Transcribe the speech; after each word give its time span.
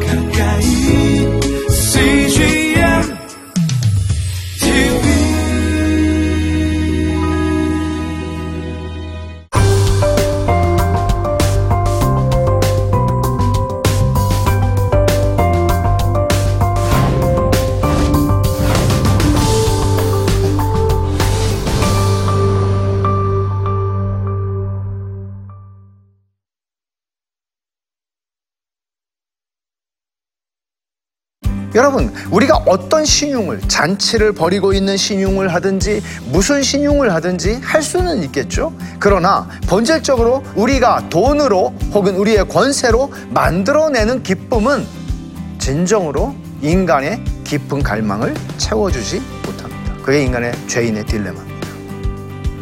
가까 0.00 0.21
여러분, 31.82 32.14
우리가 32.30 32.58
어떤 32.58 33.04
신용을, 33.04 33.60
잔치를 33.66 34.34
벌이고 34.34 34.72
있는 34.72 34.96
신용을 34.96 35.52
하든지 35.52 36.00
무슨 36.26 36.62
신용을 36.62 37.12
하든지 37.12 37.54
할 37.60 37.82
수는 37.82 38.22
있겠죠. 38.22 38.72
그러나 39.00 39.48
본질적으로 39.66 40.44
우리가 40.54 41.08
돈으로 41.10 41.74
혹은 41.92 42.14
우리의 42.14 42.46
권세로 42.46 43.12
만들어내는 43.30 44.22
기쁨은 44.22 44.86
진정으로 45.58 46.36
인간의 46.60 47.24
깊은 47.42 47.82
갈망을 47.82 48.32
채워주지 48.58 49.20
못합니다. 49.44 49.96
그게 50.04 50.22
인간의 50.22 50.52
죄인의 50.68 51.04
딜레마입니다. 51.06 51.68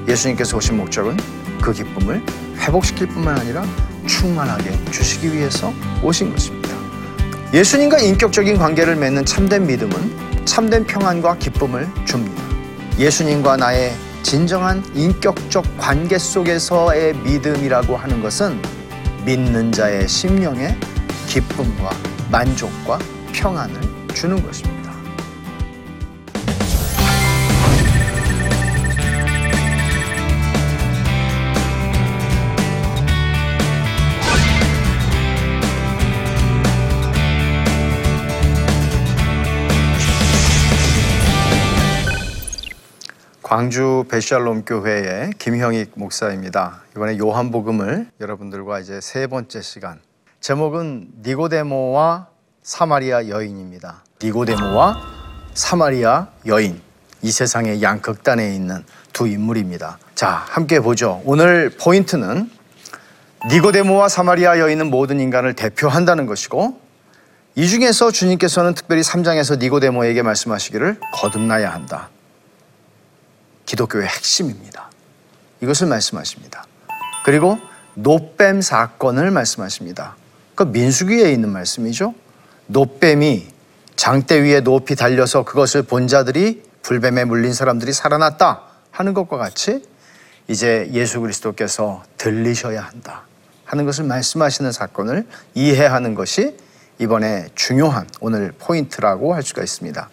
예수님께서 0.09 0.57
오신 0.57 0.79
목적은 0.79 1.19
그 1.61 1.75
기쁨을 1.75 2.23
회복시킬 2.57 3.09
뿐만 3.09 3.39
아니라 3.39 3.67
충만하게 4.07 4.83
주시기 4.91 5.31
위해서 5.35 5.75
오신 6.03 6.33
것입니다. 6.33 6.60
예수님과 7.53 7.99
인격적인 7.99 8.59
관계를 8.59 8.95
맺는 8.95 9.25
참된 9.25 9.67
믿음은 9.67 10.45
참된 10.45 10.85
평안과 10.85 11.37
기쁨을 11.39 11.89
줍니다. 12.05 12.41
예수님과 12.97 13.57
나의 13.57 13.93
진정한 14.23 14.85
인격적 14.95 15.65
관계 15.77 16.17
속에서의 16.17 17.15
믿음이라고 17.15 17.97
하는 17.97 18.23
것은 18.23 18.63
믿는 19.25 19.73
자의 19.73 20.07
심령에 20.07 20.77
기쁨과 21.27 21.91
만족과 22.31 23.01
평안을 23.33 23.81
주는 24.15 24.41
것입니다. 24.47 24.80
광주 43.51 44.05
베샬롬 44.09 44.65
교회의 44.65 45.33
김형익 45.37 45.95
목사입니다. 45.97 46.83
이번에 46.93 47.19
요한복음을 47.19 48.07
여러분들과 48.21 48.79
이제 48.79 49.01
세 49.01 49.27
번째 49.27 49.61
시간. 49.61 49.99
제목은 50.39 51.09
니고데모와 51.27 52.29
사마리아 52.63 53.27
여인입니다. 53.27 54.05
니고데모와 54.23 55.03
사마리아 55.55 56.29
여인. 56.47 56.81
이 57.23 57.33
세상의 57.33 57.83
양극단에 57.83 58.55
있는 58.55 58.85
두 59.13 59.27
인물입니다. 59.27 59.99
자, 60.15 60.29
함께 60.29 60.79
보죠. 60.79 61.21
오늘 61.25 61.71
포인트는 61.71 62.49
니고데모와 63.51 64.09
사마리아 64.09 64.61
여인은 64.61 64.91
모든 64.91 65.19
인간을 65.19 65.55
대표한다는 65.55 66.27
것이고 66.27 66.81
이 67.57 67.67
중에서 67.67 68.13
주님께서는 68.13 68.75
특별히 68.75 69.03
3장에서 69.03 69.59
니고데모에게 69.59 70.23
말씀하시기를 70.23 71.01
거듭나야 71.15 71.75
한다. 71.75 72.11
기독교의 73.71 74.09
핵심입니다. 74.09 74.91
이것을 75.61 75.87
말씀하십니다. 75.87 76.65
그리고 77.25 77.57
놋뱀 77.95 78.63
사건을 78.63 79.31
말씀하십니다. 79.31 80.17
그 80.57 80.65
민수기에 80.65 81.31
있는 81.31 81.51
말씀이죠. 81.51 82.15
놋뱀이 82.67 83.47
장대 83.95 84.43
위에 84.43 84.61
높이 84.61 84.97
달려서 84.97 85.45
그것을 85.45 85.83
본 85.83 86.09
자들이 86.09 86.65
불뱀에 86.83 87.25
물린 87.25 87.53
사람들이 87.53 87.93
살아났다 87.93 88.63
하는 88.91 89.15
것과 89.15 89.37
같이 89.37 89.85
이제 90.49 90.89
예수 90.93 91.21
그리스도께서 91.21 92.03
들리셔야 92.17 92.81
한다 92.81 93.23
하는 93.65 93.85
것을 93.85 94.05
말씀하시는 94.05 94.73
사건을 94.73 95.29
이해하는 95.55 96.17
것이 96.17 96.57
이번에 96.99 97.49
중요한 97.55 98.09
오늘 98.21 98.53
포인트라고 98.59 99.33
할 99.33 99.45
수가 99.45 99.63
있습니다. 99.63 100.09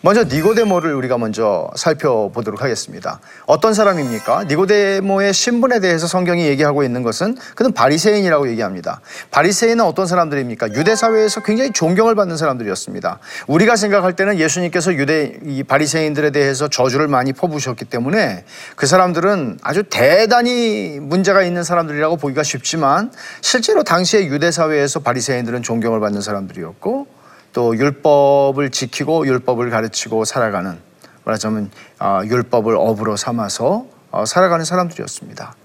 먼저 0.00 0.22
니고데모를 0.22 0.94
우리가 0.94 1.18
먼저 1.18 1.68
살펴보도록 1.74 2.62
하겠습니다. 2.62 3.18
어떤 3.46 3.74
사람입니까? 3.74 4.44
니고데모의 4.44 5.32
신분에 5.32 5.80
대해서 5.80 6.06
성경이 6.06 6.46
얘기하고 6.46 6.84
있는 6.84 7.02
것은 7.02 7.36
그는 7.56 7.72
바리새인이라고 7.72 8.48
얘기합니다. 8.50 9.00
바리새인은 9.32 9.84
어떤 9.84 10.06
사람들입니까? 10.06 10.72
유대 10.74 10.94
사회에서 10.94 11.42
굉장히 11.42 11.72
존경을 11.72 12.14
받는 12.14 12.36
사람들이었습니다. 12.36 13.18
우리가 13.48 13.74
생각할 13.74 14.14
때는 14.14 14.38
예수님께서 14.38 14.94
유대 14.94 15.36
이 15.44 15.64
바리새인들에 15.64 16.30
대해서 16.30 16.68
저주를 16.68 17.08
많이 17.08 17.32
퍼부으셨기 17.32 17.84
때문에 17.86 18.44
그 18.76 18.86
사람들은 18.86 19.58
아주 19.62 19.82
대단히 19.82 21.00
문제가 21.00 21.42
있는 21.42 21.64
사람들이라고 21.64 22.18
보기가 22.18 22.44
쉽지만 22.44 23.10
실제로 23.40 23.82
당시의 23.82 24.28
유대 24.28 24.52
사회에서 24.52 25.00
바리새인들은 25.00 25.64
존경을 25.64 25.98
받는 25.98 26.20
사람들이었고 26.20 27.17
또 27.58 27.76
율법을 27.76 28.70
지키고 28.70 29.26
율법을 29.26 29.68
가르치고 29.70 30.24
살아가는 30.24 30.78
말하자면 31.24 31.72
어, 31.98 32.20
율법을 32.24 32.76
업으로 32.76 33.16
삼아서 33.16 33.84
어, 34.12 34.24
살아가는 34.26 34.64
사람들이었습니다. 34.64 35.56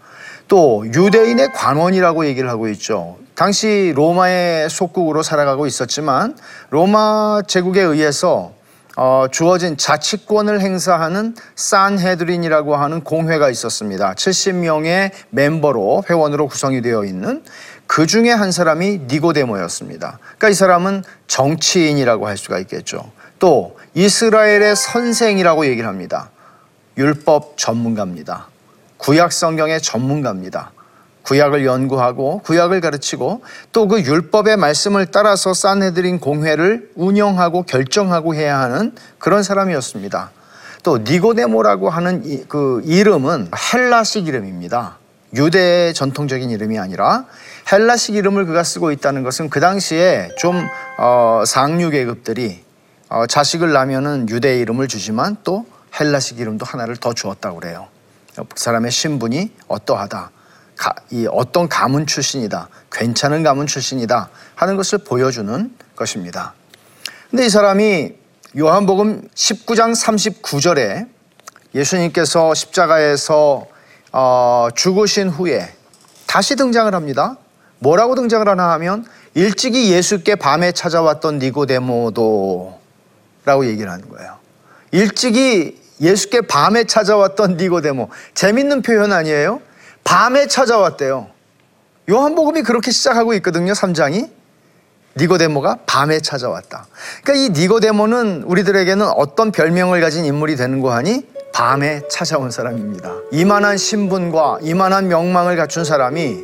또 0.47 0.83
유대인의 0.87 1.53
관원이라고 1.53 2.25
얘기를 2.25 2.49
하고 2.49 2.67
있죠. 2.69 3.17
당시 3.35 3.93
로마의 3.95 4.71
속국으로 4.71 5.21
살아가고 5.21 5.67
있었지만 5.67 6.35
로마 6.71 7.43
제국에 7.45 7.81
의해서 7.81 8.53
어, 8.95 9.25
주어진 9.31 9.75
자치권을 9.75 10.61
행사하는 10.61 11.35
산헤드린이라고 11.55 12.75
하는 12.75 13.03
공회가 13.03 13.49
있었습니다. 13.49 14.13
70명의 14.13 15.11
멤버로 15.29 16.03
회원으로 16.09 16.47
구성이 16.47 16.81
되어 16.81 17.03
있는 17.03 17.43
그 17.87 18.05
중에 18.05 18.31
한 18.31 18.51
사람이 18.51 19.01
니고데모였습니다. 19.07 20.19
그러니까 20.21 20.49
이 20.49 20.53
사람은 20.53 21.03
정치인이라고 21.27 22.27
할 22.27 22.37
수가 22.37 22.59
있겠죠. 22.59 23.11
또 23.39 23.77
이스라엘의 23.95 24.75
선생이라고 24.75 25.65
얘기를 25.65 25.87
합니다. 25.87 26.29
율법 26.97 27.57
전문가입니다. 27.57 28.47
구약 28.97 29.33
성경의 29.33 29.81
전문가입니다. 29.81 30.71
구약을 31.23 31.65
연구하고 31.65 32.39
구약을 32.39 32.81
가르치고 32.81 33.41
또 33.71 33.87
그 33.87 34.01
율법의 34.01 34.57
말씀을 34.57 35.07
따라서 35.07 35.53
산헤드린 35.53 36.19
공회를 36.19 36.91
운영하고 36.95 37.63
결정하고 37.63 38.33
해야 38.33 38.59
하는 38.59 38.95
그런 39.19 39.43
사람이었습니다. 39.43 40.31
또 40.83 40.97
니고데모라고 40.97 41.89
하는 41.89 42.25
이, 42.25 42.43
그 42.47 42.81
이름은 42.85 43.51
헬라식 43.73 44.27
이름입니다. 44.27 44.97
유대의 45.35 45.93
전통적인 45.93 46.49
이름이 46.49 46.77
아니라 46.79 47.25
헬라식 47.71 48.15
이름을 48.15 48.45
그가 48.45 48.63
쓰고 48.63 48.91
있다는 48.91 49.23
것은 49.23 49.49
그 49.49 49.59
당시에 49.59 50.29
좀 50.37 50.67
어, 50.97 51.43
상류 51.45 51.89
계급들이 51.89 52.63
어, 53.09 53.27
자식을 53.27 53.71
낳으면은 53.71 54.27
유대 54.29 54.59
이름을 54.59 54.87
주지만 54.87 55.37
또 55.43 55.65
헬라식 55.99 56.39
이름도 56.39 56.65
하나를 56.65 56.97
더 56.97 57.13
주었다고 57.13 57.59
그래요. 57.59 57.87
그 58.35 58.45
사람의 58.55 58.91
신분이 58.91 59.51
어떠하다. 59.67 60.31
가, 60.83 60.93
이 61.11 61.25
어떤 61.31 61.69
가문 61.69 62.05
출신이다. 62.05 62.67
괜찮은 62.91 63.41
가문 63.41 63.67
출신이다. 63.67 64.29
하는 64.55 64.75
것을 64.75 64.97
보여주는 64.97 65.73
것입니다. 65.95 66.53
근데 67.29 67.45
이 67.45 67.49
사람이 67.49 68.15
요한복음 68.57 69.29
19장 69.33 69.95
39절에 69.95 71.07
예수님께서 71.73 72.53
십자가에서 72.53 73.65
어, 74.11 74.67
죽으신 74.75 75.29
후에 75.29 75.73
다시 76.27 76.57
등장을 76.57 76.93
합니다. 76.93 77.37
뭐라고 77.79 78.15
등장을 78.15 78.45
하나 78.45 78.71
하면 78.73 79.05
일찍이 79.35 79.89
예수께 79.89 80.35
밤에 80.35 80.73
찾아왔던 80.73 81.39
니고데모도 81.39 82.79
라고 83.45 83.65
얘기를 83.65 83.89
하는 83.89 84.09
거예요. 84.09 84.37
일찍이 84.91 85.81
예수께 86.01 86.41
밤에 86.41 86.83
찾아왔던 86.83 87.55
니고데모. 87.55 88.09
재밌는 88.33 88.81
표현 88.81 89.13
아니에요? 89.13 89.61
밤에 90.03 90.47
찾아왔대요. 90.47 91.27
요한복음이 92.09 92.63
그렇게 92.63 92.91
시작하고 92.91 93.33
있거든요, 93.35 93.73
3장이. 93.73 94.29
니고데모가 95.15 95.79
밤에 95.85 96.19
찾아왔다. 96.19 96.87
그러니까 97.23 97.45
이 97.45 97.61
니고데모는 97.61 98.43
우리들에게는 98.43 99.07
어떤 99.15 99.51
별명을 99.51 100.01
가진 100.01 100.25
인물이 100.25 100.55
되는 100.55 100.81
거 100.81 100.91
하니? 100.91 101.25
밤에 101.53 102.01
찾아온 102.09 102.49
사람입니다. 102.49 103.13
이만한 103.31 103.77
신분과 103.77 104.59
이만한 104.63 105.07
명망을 105.07 105.55
갖춘 105.55 105.85
사람이 105.85 106.43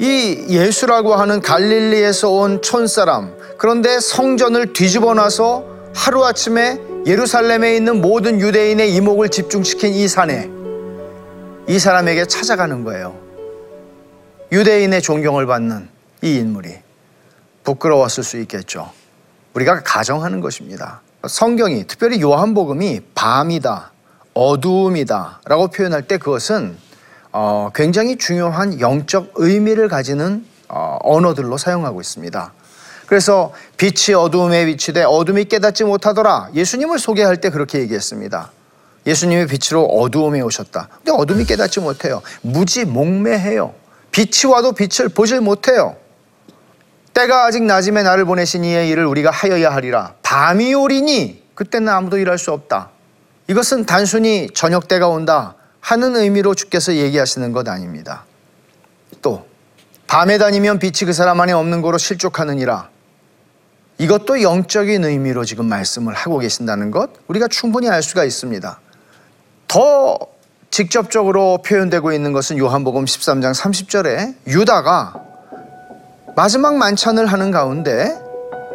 이 0.00 0.44
예수라고 0.48 1.14
하는 1.14 1.40
갈릴리에서 1.40 2.30
온 2.30 2.60
촌사람 2.60 3.34
그런데 3.56 4.00
성전을 4.00 4.74
뒤집어 4.74 5.14
놔서 5.14 5.64
하루아침에 5.94 6.78
예루살렘에 7.06 7.74
있는 7.76 8.00
모든 8.02 8.40
유대인의 8.40 8.94
이목을 8.94 9.30
집중시킨 9.30 9.94
이 9.94 10.08
산에 10.08 10.50
이 11.68 11.78
사람에게 11.78 12.26
찾아가는 12.26 12.82
거예요. 12.84 13.16
유대인의 14.50 15.00
존경을 15.00 15.46
받는 15.46 15.88
이 16.22 16.34
인물이 16.34 16.76
부끄러웠을 17.64 18.24
수 18.24 18.38
있겠죠. 18.40 18.90
우리가 19.54 19.82
가정하는 19.82 20.40
것입니다. 20.40 21.02
성경이 21.26 21.86
특별히 21.86 22.20
요한복음이 22.20 23.00
밤이다, 23.14 23.92
어두움이다 24.34 25.40
라고 25.44 25.68
표현할 25.68 26.08
때 26.08 26.18
그것은 26.18 26.76
어, 27.30 27.70
굉장히 27.74 28.18
중요한 28.18 28.80
영적 28.80 29.32
의미를 29.36 29.88
가지는 29.88 30.44
어, 30.68 30.98
언어들로 31.02 31.56
사용하고 31.58 32.00
있습니다. 32.00 32.52
그래서 33.06 33.52
빛이 33.76 34.14
어두움에 34.16 34.66
비치되 34.66 35.04
어둠이 35.04 35.44
깨닫지 35.44 35.84
못하더라. 35.84 36.50
예수님을 36.54 36.98
소개할 36.98 37.40
때 37.40 37.50
그렇게 37.50 37.78
얘기했습니다. 37.80 38.50
예수님이 39.06 39.46
빛으로 39.46 39.84
어두움에 39.84 40.40
오셨다. 40.40 40.88
근데 40.96 41.12
어둠이 41.12 41.44
깨닫지 41.44 41.80
못해요. 41.80 42.22
무지 42.40 42.84
몽매해요. 42.84 43.74
빛이 44.10 44.52
와도 44.52 44.72
빛을 44.72 45.08
보질 45.08 45.40
못해요. 45.40 45.96
때가 47.14 47.44
아직 47.44 47.62
낮음에 47.64 48.02
나를 48.02 48.24
보내신 48.24 48.64
이의 48.64 48.88
일을 48.88 49.06
우리가 49.06 49.30
하여야 49.30 49.70
하리라. 49.72 50.14
밤이 50.22 50.74
오리니 50.74 51.42
그때는 51.54 51.88
아무도 51.88 52.18
일할 52.18 52.38
수 52.38 52.52
없다. 52.52 52.90
이것은 53.48 53.84
단순히 53.84 54.48
저녁 54.54 54.88
때가 54.88 55.08
온다 55.08 55.56
하는 55.80 56.16
의미로 56.16 56.54
주께서 56.54 56.94
얘기하시는 56.94 57.52
것 57.52 57.68
아닙니다. 57.68 58.24
또 59.20 59.46
밤에 60.06 60.38
다니면 60.38 60.78
빛이 60.78 61.06
그 61.06 61.12
사람 61.12 61.40
안에 61.40 61.52
없는 61.52 61.82
거로 61.82 61.98
실족하느니라. 61.98 62.88
이것도 63.98 64.42
영적인 64.42 65.04
의미로 65.04 65.44
지금 65.44 65.66
말씀을 65.66 66.14
하고 66.14 66.38
계신다는 66.38 66.90
것 66.90 67.10
우리가 67.28 67.48
충분히 67.48 67.88
알 67.88 68.02
수가 68.02 68.24
있습니다. 68.24 68.80
더 69.72 70.18
직접적으로 70.70 71.62
표현되고 71.64 72.12
있는 72.12 72.34
것은 72.34 72.58
요한복음 72.58 73.06
13장 73.06 73.54
30절에 73.54 74.34
유다가 74.46 75.14
마지막 76.36 76.76
만찬을 76.76 77.24
하는 77.24 77.50
가운데 77.50 78.14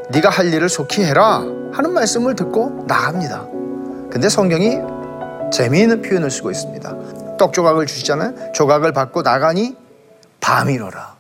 네가 0.10 0.30
할 0.30 0.52
일을 0.52 0.70
속히 0.70 1.04
해라 1.04 1.44
하는 1.72 1.94
말씀을 1.94 2.36
듣고 2.36 2.86
나갑니다. 2.88 3.46
근데 4.10 4.28
성경이 4.28 4.80
재미있는 5.54 6.02
표현을 6.02 6.32
쓰고 6.32 6.50
있습니다. 6.50 7.38
떡 7.38 7.54
조각을 7.54 7.86
주시잖아요. 7.86 8.54
조각을 8.54 8.92
받고 8.92 9.22
나가니 9.22 9.76
밤이로라. 10.40 11.16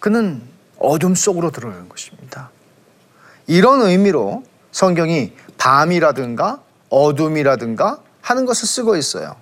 그는 0.00 0.42
어둠 0.78 1.14
속으로 1.14 1.50
들어가는 1.50 1.88
것입니다. 1.88 2.50
이런 3.46 3.80
의미로 3.80 4.42
성경이 4.70 5.32
밤이라든가 5.56 6.60
어둠이라든가 6.90 8.00
하는 8.20 8.46
것을 8.46 8.66
쓰고 8.66 8.96
있어요. 8.96 9.36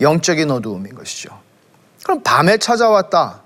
영적인 0.00 0.50
어두움인 0.50 0.94
것이죠. 0.94 1.40
그럼 2.04 2.22
밤에 2.22 2.58
찾아왔다. 2.58 3.42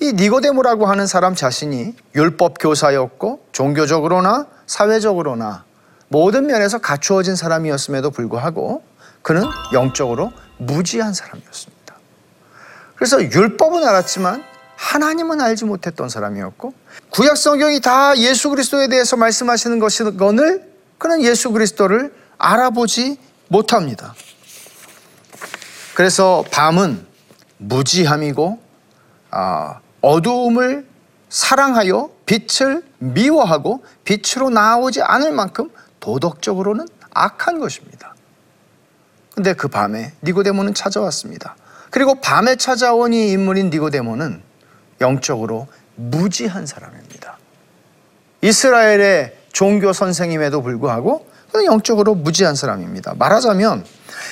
이 0.00 0.12
니고데모라고 0.12 0.86
하는 0.86 1.06
사람 1.06 1.34
자신이 1.34 1.94
율법 2.14 2.56
교사였고 2.58 3.46
종교적으로나 3.52 4.46
사회적으로나 4.66 5.64
모든 6.08 6.46
면에서 6.46 6.78
갖추어진 6.78 7.36
사람이었음에도 7.36 8.10
불구하고 8.10 8.82
그는 9.22 9.42
영적으로 9.72 10.32
무지한 10.58 11.14
사람이었습니다. 11.14 11.74
그래서 12.96 13.22
율법은 13.22 13.86
알았지만 13.86 14.44
하나님은 14.76 15.40
알지 15.40 15.64
못했던 15.64 16.08
사람이었고 16.08 16.74
구약 17.10 17.36
성경이 17.36 17.80
다 17.80 18.16
예수 18.18 18.50
그리스도에 18.50 18.88
대해서 18.88 19.16
말씀하시는 19.16 19.78
것을 19.78 20.16
그는 20.98 21.22
예수 21.22 21.52
그리스도를 21.52 22.12
알아보지 22.38 23.18
못합니다. 23.48 24.14
그래서 25.94 26.44
밤은 26.50 27.06
무지함이고 27.58 28.58
아, 29.30 29.80
어두움을 30.00 30.86
사랑하여 31.28 32.10
빛을 32.26 32.82
미워하고 32.98 33.84
빛으로 34.04 34.50
나오지 34.50 35.02
않을 35.02 35.32
만큼 35.32 35.70
도덕적으로는 36.00 36.86
악한 37.12 37.58
것입니다. 37.58 38.14
근데 39.34 39.52
그 39.52 39.68
밤에 39.68 40.12
니고데모는 40.22 40.74
찾아왔습니다. 40.74 41.56
그리고 41.90 42.20
밤에 42.20 42.56
찾아온 42.56 43.12
이 43.12 43.30
인물인 43.30 43.70
니고데모는 43.70 44.42
영적으로 45.00 45.66
무지한 45.96 46.66
사람입니다. 46.66 47.38
이스라엘의 48.42 49.36
종교 49.52 49.92
선생임에도 49.92 50.62
불구하고 50.62 51.26
영적으로 51.62 52.14
무지한 52.14 52.54
사람입니다. 52.56 53.14
말하자면 53.16 53.84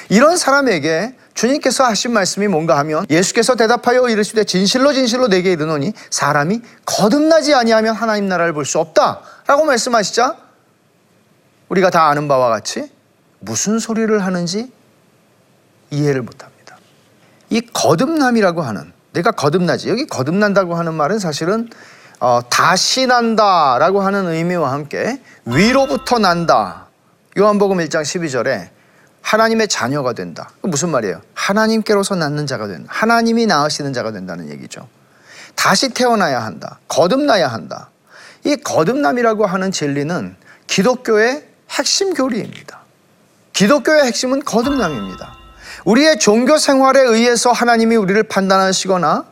이런 0.08 0.36
사람에게 0.36 1.14
주님께서 1.34 1.84
하신 1.84 2.12
말씀이 2.12 2.48
뭔가 2.48 2.76
하면 2.78 3.06
예수께서 3.08 3.54
대답하여 3.54 4.08
이르시되 4.08 4.44
진실로 4.44 4.92
진실로 4.92 5.28
내게 5.28 5.52
이르노니 5.52 5.92
사람이 6.10 6.60
거듭나지 6.84 7.54
아니하면 7.54 7.94
하나님 7.94 8.28
나라를 8.28 8.52
볼 8.52 8.64
수 8.64 8.78
없다라고 8.78 9.64
말씀하시자 9.64 10.36
우리가 11.68 11.90
다 11.90 12.08
아는 12.08 12.28
바와 12.28 12.48
같이 12.48 12.90
무슨 13.38 13.78
소리를 13.78 14.24
하는지 14.24 14.70
이해를 15.90 16.22
못 16.22 16.42
합니다. 16.42 16.76
이 17.50 17.60
거듭남이라고 17.60 18.62
하는 18.62 18.92
내가 19.12 19.30
거듭나지 19.30 19.88
여기 19.88 20.06
거듭난다고 20.06 20.74
하는 20.74 20.94
말은 20.94 21.18
사실은 21.18 21.68
어, 22.20 22.40
다시 22.48 23.06
난다라고 23.06 24.00
하는 24.00 24.26
의미와 24.28 24.70
함께 24.72 25.20
위로부터 25.44 26.18
난다. 26.18 26.81
요한복음 27.38 27.78
1장 27.78 28.02
12절에 28.02 28.68
하나님의 29.22 29.68
자녀가 29.68 30.12
된다. 30.12 30.50
그 30.60 30.66
무슨 30.66 30.90
말이에요? 30.90 31.22
하나님께로서 31.34 32.14
낳는 32.14 32.46
자가 32.46 32.66
된다. 32.66 32.84
하나님이 32.88 33.46
낳으시는 33.46 33.92
자가 33.92 34.12
된다는 34.12 34.50
얘기죠. 34.50 34.86
다시 35.54 35.88
태어나야 35.88 36.42
한다. 36.44 36.78
거듭나야 36.88 37.48
한다. 37.48 37.88
이 38.44 38.56
거듭남이라고 38.56 39.46
하는 39.46 39.70
진리는 39.70 40.36
기독교의 40.66 41.46
핵심 41.70 42.12
교리입니다. 42.12 42.80
기독교의 43.52 44.04
핵심은 44.04 44.44
거듭남입니다. 44.44 45.36
우리의 45.84 46.18
종교 46.18 46.58
생활에 46.58 47.00
의해서 47.00 47.50
하나님이 47.52 47.96
우리를 47.96 48.22
판단하시거나 48.24 49.24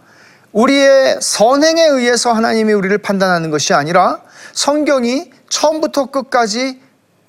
우리의 0.52 1.18
선행에 1.20 1.84
의해서 1.84 2.32
하나님이 2.32 2.72
우리를 2.72 2.96
판단하는 2.98 3.50
것이 3.50 3.74
아니라 3.74 4.20
성경이 4.52 5.30
처음부터 5.48 6.06
끝까지 6.06 6.80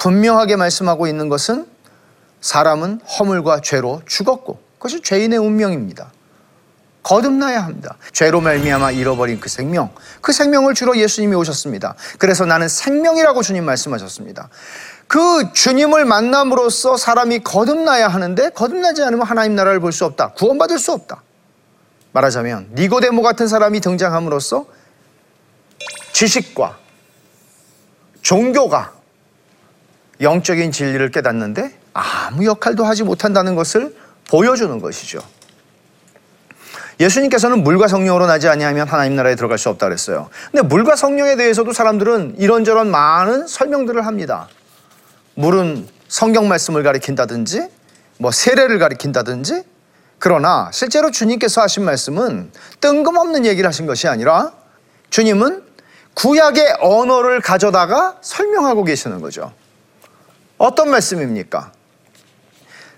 분명하게 0.01 0.55
말씀하고 0.55 1.05
있는 1.05 1.29
것은 1.29 1.67
사람은 2.41 3.01
허물과 3.01 3.61
죄로 3.61 4.01
죽었고 4.07 4.59
그것이 4.79 5.01
죄인의 5.01 5.37
운명입니다. 5.37 6.11
거듭나야 7.03 7.63
합니다. 7.63 7.97
죄로 8.11 8.41
말미암아 8.41 8.91
잃어버린 8.91 9.39
그 9.39 9.47
생명, 9.47 9.93
그 10.21 10.31
생명을 10.33 10.73
주러 10.73 10.97
예수님이 10.97 11.35
오셨습니다. 11.35 11.95
그래서 12.17 12.45
나는 12.45 12.67
생명이라고 12.67 13.43
주님 13.43 13.63
말씀하셨습니다. 13.65 14.49
그 15.07 15.53
주님을 15.53 16.05
만남으로써 16.05 16.97
사람이 16.97 17.43
거듭나야 17.43 18.07
하는데 18.07 18.49
거듭나지 18.49 19.03
않으면 19.03 19.27
하나님 19.27 19.55
나라를 19.55 19.79
볼 19.79 19.91
수 19.91 20.05
없다. 20.05 20.31
구원받을 20.33 20.79
수 20.79 20.93
없다. 20.93 21.21
말하자면 22.13 22.69
니고데모 22.73 23.21
같은 23.21 23.47
사람이 23.47 23.81
등장함으로써 23.81 24.65
지식과 26.13 26.79
종교가 28.23 29.00
영적인 30.21 30.71
진리를 30.71 31.09
깨닫는데 31.11 31.71
아무 31.93 32.45
역할도 32.45 32.85
하지 32.85 33.03
못한다는 33.03 33.55
것을 33.55 33.95
보여주는 34.29 34.79
것이죠. 34.79 35.19
예수님께서는 36.99 37.63
물과 37.63 37.87
성령으로 37.87 38.27
나지 38.27 38.47
아니하면 38.47 38.87
하나님 38.87 39.15
나라에 39.15 39.35
들어갈 39.35 39.57
수 39.57 39.69
없다 39.69 39.87
그랬어요. 39.87 40.29
근데 40.51 40.61
물과 40.67 40.95
성령에 40.95 41.35
대해서도 41.35 41.73
사람들은 41.73 42.35
이런저런 42.37 42.91
많은 42.91 43.47
설명들을 43.47 44.05
합니다. 44.05 44.47
물은 45.33 45.87
성경 46.07 46.47
말씀을 46.47 46.83
가리킨다든지 46.83 47.67
뭐 48.19 48.31
세례를 48.31 48.77
가리킨다든지 48.77 49.63
그러나 50.19 50.69
실제로 50.71 51.09
주님께서 51.09 51.61
하신 51.61 51.83
말씀은 51.83 52.51
뜬금없는 52.79 53.45
얘기를 53.47 53.67
하신 53.67 53.87
것이 53.87 54.07
아니라 54.07 54.51
주님은 55.09 55.63
구약의 56.13 56.75
언어를 56.81 57.41
가져다가 57.41 58.17
설명하고 58.21 58.83
계시는 58.83 59.21
거죠. 59.21 59.51
어떤 60.61 60.91
말씀입니까? 60.91 61.71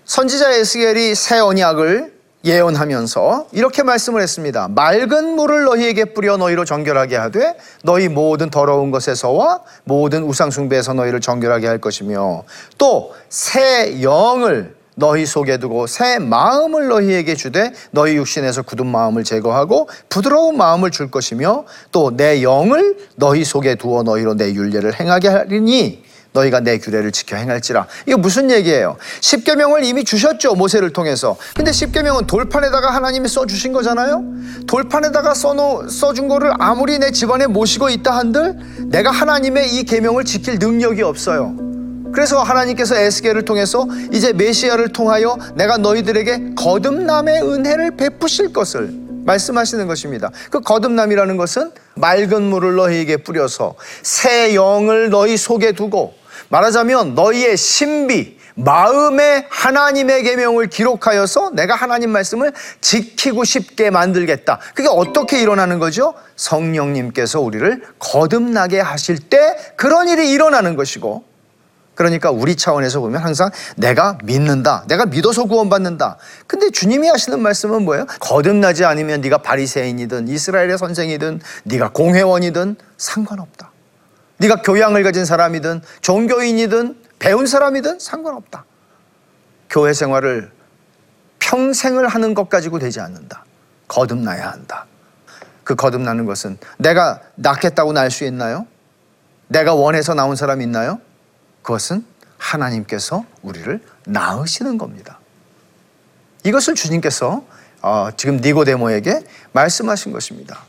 선지자 0.04 0.52
에스겔이 0.52 1.14
새 1.14 1.38
언약을 1.38 2.12
예언하면서 2.44 3.46
이렇게 3.52 3.82
말씀을 3.82 4.20
했습니다. 4.20 4.68
맑은 4.68 5.34
물을 5.34 5.64
너희에게 5.64 6.12
뿌려 6.12 6.36
너희로 6.36 6.66
정결하게 6.66 7.16
하되 7.16 7.56
너희 7.82 8.08
모든 8.08 8.50
더러운 8.50 8.90
것에서와 8.90 9.62
모든 9.84 10.24
우상 10.24 10.50
숭배에서 10.50 10.92
너희를 10.92 11.22
정결하게 11.22 11.66
할 11.66 11.78
것이며 11.80 12.44
또 12.76 13.14
새 13.30 14.02
영을 14.02 14.76
너희 14.94 15.24
속에 15.24 15.56
두고 15.56 15.86
새 15.86 16.18
마음을 16.18 16.88
너희에게 16.88 17.34
주되 17.34 17.72
너희 17.92 18.14
육신에서 18.16 18.60
굳은 18.60 18.86
마음을 18.86 19.24
제거하고 19.24 19.88
부드러운 20.10 20.58
마음을 20.58 20.90
줄 20.90 21.10
것이며 21.10 21.64
또 21.92 22.10
내 22.14 22.42
영을 22.42 22.98
너희 23.16 23.42
속에 23.42 23.76
두어 23.76 24.02
너희로 24.02 24.34
내 24.34 24.52
윤례를 24.52 25.00
행하게 25.00 25.28
하리니 25.28 26.04
너희가 26.34 26.60
내 26.60 26.78
규례를 26.78 27.12
지켜 27.12 27.36
행할지라. 27.36 27.86
이게 28.06 28.16
무슨 28.16 28.50
얘기예요? 28.50 28.96
십계명을 29.20 29.84
이미 29.84 30.04
주셨죠 30.04 30.54
모세를 30.54 30.92
통해서. 30.92 31.36
근데 31.54 31.70
십계명은 31.70 32.26
돌판에다가 32.26 32.90
하나님이 32.90 33.28
써 33.28 33.46
주신 33.46 33.72
거잖아요. 33.72 34.24
돌판에다가 34.66 35.32
써준 35.34 36.26
거를 36.28 36.52
아무리 36.58 36.98
내 36.98 37.12
집안에 37.12 37.46
모시고 37.46 37.88
있다 37.88 38.16
한들 38.16 38.56
내가 38.86 39.12
하나님의 39.12 39.76
이 39.76 39.84
계명을 39.84 40.24
지킬 40.24 40.58
능력이 40.58 41.02
없어요. 41.02 41.54
그래서 42.12 42.42
하나님께서 42.42 42.96
에스겔을 42.96 43.44
통해서 43.44 43.86
이제 44.12 44.32
메시아를 44.32 44.92
통하여 44.92 45.36
내가 45.54 45.78
너희들에게 45.78 46.54
거듭남의 46.56 47.42
은혜를 47.42 47.96
베푸실 47.96 48.52
것을 48.52 48.92
말씀하시는 49.24 49.86
것입니다. 49.86 50.30
그 50.50 50.60
거듭남이라는 50.60 51.36
것은 51.36 51.70
맑은 51.94 52.42
물을 52.42 52.74
너희에게 52.74 53.18
뿌려서 53.18 53.76
새 54.02 54.54
영을 54.54 55.10
너희 55.10 55.36
속에 55.36 55.72
두고 55.72 56.23
말하자면 56.54 57.16
너희의 57.16 57.56
신비 57.56 58.38
마음에 58.54 59.44
하나님의 59.50 60.22
계명을 60.22 60.68
기록하여서 60.68 61.50
내가 61.54 61.74
하나님 61.74 62.10
말씀을 62.10 62.52
지키고 62.80 63.42
싶게 63.42 63.90
만들겠다. 63.90 64.60
그게 64.76 64.88
어떻게 64.88 65.40
일어나는 65.40 65.80
거죠? 65.80 66.14
성령님께서 66.36 67.40
우리를 67.40 67.82
거듭나게 67.98 68.78
하실 68.78 69.18
때 69.18 69.56
그런 69.74 70.08
일이 70.08 70.30
일어나는 70.30 70.76
것이고 70.76 71.24
그러니까 71.96 72.30
우리 72.30 72.54
차원에서 72.54 73.00
보면 73.00 73.20
항상 73.20 73.50
내가 73.76 74.18
믿는다. 74.22 74.84
내가 74.86 75.06
믿어서 75.06 75.44
구원받는다. 75.46 76.18
근데 76.46 76.70
주님이 76.70 77.08
하시는 77.08 77.40
말씀은 77.40 77.84
뭐예요? 77.84 78.06
거듭나지 78.20 78.84
않으면 78.84 79.20
네가 79.22 79.38
바리새인이든 79.38 80.28
이스라엘의 80.28 80.78
선생이든 80.78 81.40
네가 81.64 81.90
공회원이든 81.90 82.76
상관없다. 82.96 83.73
네가 84.38 84.62
교양을 84.62 85.02
가진 85.02 85.24
사람이든 85.24 85.82
종교인이든 86.00 87.02
배운 87.18 87.46
사람이든 87.46 87.98
상관없다. 87.98 88.64
교회 89.70 89.92
생활을 89.92 90.50
평생을 91.38 92.08
하는 92.08 92.34
것 92.34 92.48
가지고 92.48 92.78
되지 92.78 93.00
않는다. 93.00 93.44
거듭나야 93.88 94.50
한다. 94.50 94.86
그 95.62 95.74
거듭나는 95.74 96.26
것은 96.26 96.58
내가 96.78 97.20
낳겠다고 97.36 97.92
날 97.92 98.10
수 98.10 98.24
있나요? 98.24 98.66
내가 99.48 99.74
원해서 99.74 100.14
나온 100.14 100.36
사람 100.36 100.60
있나요? 100.62 101.00
그것은 101.62 102.04
하나님께서 102.38 103.24
우리를 103.42 103.80
낳으시는 104.06 104.78
겁니다. 104.78 105.18
이것을 106.44 106.74
주님께서 106.74 107.44
어, 107.82 108.08
지금 108.16 108.36
니고데모에게 108.38 109.22
말씀하신 109.52 110.12
것입니다. 110.12 110.64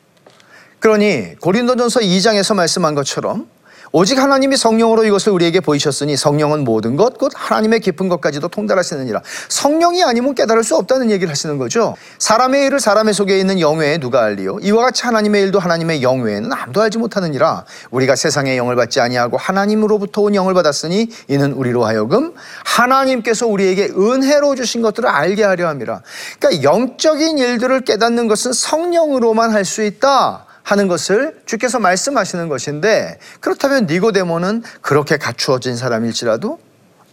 그러니 0.80 1.36
고린도전서 1.42 2.02
2장에서 2.02 2.56
말씀한 2.56 2.96
것처럼 2.96 3.50
오직 3.98 4.20
하나님이 4.20 4.58
성령으로 4.58 5.06
이것을 5.06 5.32
우리에게 5.32 5.62
보이셨으니 5.62 6.18
성령은 6.18 6.66
모든 6.66 6.98
것, 6.98 7.18
곧 7.18 7.32
하나님의 7.34 7.80
깊은 7.80 8.10
것까지도 8.10 8.50
통달하시느니라. 8.50 9.22
성령이 9.48 10.04
아니면 10.04 10.36
깨달을 10.36 10.66
수 10.66 10.76
없다는 10.76 11.12
얘기를 11.12 11.32
하시는 11.32 11.58
거죠. 11.58 11.96
사람의 12.20 12.66
일을 12.66 12.82
사람의 12.82 13.14
속에 13.14 13.40
있는 13.40 13.62
영외에 13.62 13.98
누가 13.98 14.26
알리요? 14.26 14.58
이와 14.62 14.84
같이 14.84 15.04
하나님의 15.04 15.44
일도 15.44 15.60
하나님의 15.60 16.04
영외에는 16.04 16.52
아무도 16.52 16.82
알지 16.82 16.98
못하느니라. 16.98 17.64
우리가 17.90 18.18
세상의 18.18 18.58
영을 18.58 18.76
받지 18.76 19.00
아니하고 19.00 19.38
하나님으로부터 19.38 20.24
온 20.24 20.36
영을 20.36 20.54
받았으니 20.54 21.08
이는 21.30 21.54
우리로 21.54 21.86
하여금 21.86 22.34
하나님께서 22.66 23.48
우리에게 23.48 23.94
은혜로 23.98 24.56
주신 24.56 24.82
것들을 24.82 25.08
알게 25.08 25.42
하려 25.42 25.70
함이라. 25.70 26.02
그러니까 26.38 26.64
영적인 26.64 27.38
일들을 27.38 27.86
깨닫는 27.86 28.28
것은 28.28 28.52
성령으로만 28.52 29.52
할 29.52 29.64
수 29.64 29.84
있다. 29.84 30.46
하는 30.66 30.88
것을 30.88 31.40
주께서 31.46 31.80
말씀하시는 31.80 32.50
것인데 32.50 33.20
그렇다면 33.40 33.86
니고데모는 33.86 34.64
그렇게 34.82 35.18
갖추어진 35.18 35.78
사람일지라도 35.78 36.60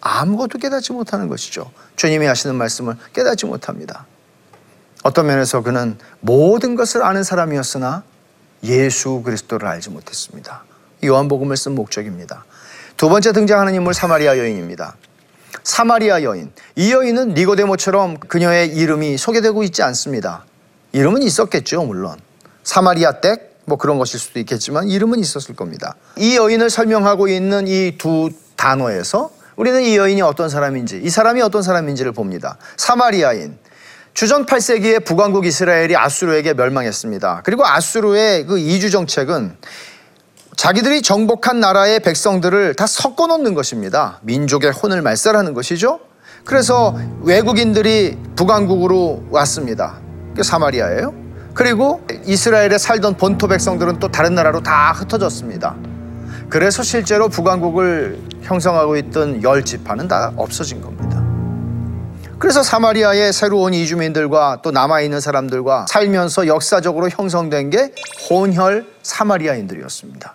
아무것도 0.00 0.58
깨닫지 0.58 0.92
못하는 0.92 1.28
것이죠. 1.28 1.70
주님이 1.96 2.26
하시는 2.26 2.56
말씀을 2.56 2.96
깨닫지 3.12 3.44
못합니다. 3.44 4.06
어떤 5.04 5.26
면에서 5.26 5.62
그는 5.62 5.98
모든 6.20 6.76
것을 6.76 7.02
아는 7.02 7.22
사람이었으나 7.22 8.02
예수 8.64 9.22
그리스도를 9.22 9.68
알지 9.68 9.90
못했습니다. 9.90 10.64
요한복음을 11.04 11.54
쓴 11.56 11.74
목적입니다. 11.74 12.46
두 12.96 13.10
번째 13.10 13.32
등장하는 13.32 13.74
인물 13.74 13.92
사마리아 13.92 14.38
여인입니다. 14.38 14.96
사마리아 15.62 16.22
여인. 16.22 16.52
이 16.74 16.90
여인은 16.90 17.34
니고데모처럼 17.34 18.18
그녀의 18.18 18.68
이름이 18.74 19.18
소개되고 19.18 19.62
있지 19.64 19.82
않습니다. 19.82 20.46
이름은 20.92 21.22
있었겠죠, 21.22 21.84
물론. 21.84 22.16
사마리아 22.64 23.20
댁, 23.20 23.56
뭐 23.64 23.78
그런 23.78 23.98
것일 23.98 24.18
수도 24.18 24.38
있겠지만 24.40 24.88
이름은 24.88 25.18
있었을 25.20 25.54
겁니다. 25.54 25.94
이 26.16 26.36
여인을 26.36 26.70
설명하고 26.70 27.28
있는 27.28 27.66
이 27.68 27.96
두 27.98 28.30
단어에서 28.56 29.30
우리는 29.56 29.82
이 29.82 29.96
여인이 29.96 30.22
어떤 30.22 30.48
사람인지, 30.48 31.00
이 31.02 31.10
사람이 31.10 31.42
어떤 31.42 31.62
사람인지를 31.62 32.12
봅니다. 32.12 32.56
사마리아인. 32.76 33.58
주전 34.14 34.46
8세기에 34.46 35.04
북왕국 35.04 35.46
이스라엘이 35.46 35.96
아수르에게 35.96 36.54
멸망했습니다. 36.54 37.42
그리고 37.44 37.66
아수르의 37.66 38.46
그 38.46 38.58
이주 38.58 38.90
정책은 38.90 39.56
자기들이 40.56 41.02
정복한 41.02 41.60
나라의 41.60 42.00
백성들을 42.00 42.74
다 42.74 42.86
섞어 42.86 43.26
놓는 43.26 43.54
것입니다. 43.54 44.20
민족의 44.22 44.70
혼을 44.70 45.00
말살하는 45.02 45.54
것이죠. 45.54 46.00
그래서 46.44 46.94
외국인들이 47.22 48.18
북왕국으로 48.36 49.28
왔습니다. 49.30 49.98
그 50.36 50.42
사마리아예요. 50.42 51.21
그리고 51.54 52.00
이스라엘에 52.24 52.78
살던 52.78 53.16
본토 53.16 53.48
백성들은 53.48 53.98
또 53.98 54.08
다른 54.08 54.34
나라로 54.34 54.62
다 54.62 54.92
흩어졌습니다. 54.92 55.76
그래서 56.48 56.82
실제로 56.82 57.28
북왕국을 57.28 58.18
형성하고 58.42 58.96
있던 58.96 59.42
열 59.42 59.64
지파는 59.64 60.08
다 60.08 60.32
없어진 60.36 60.80
겁니다. 60.80 61.22
그래서 62.38 62.62
사마리아의 62.62 63.32
새로운 63.32 63.72
이주민들과 63.72 64.58
또 64.62 64.72
남아있는 64.72 65.20
사람들과 65.20 65.86
살면서 65.88 66.48
역사적으로 66.48 67.08
형성된 67.08 67.70
게 67.70 67.94
혼혈 68.28 68.84
사마리아인들이었습니다. 69.02 70.34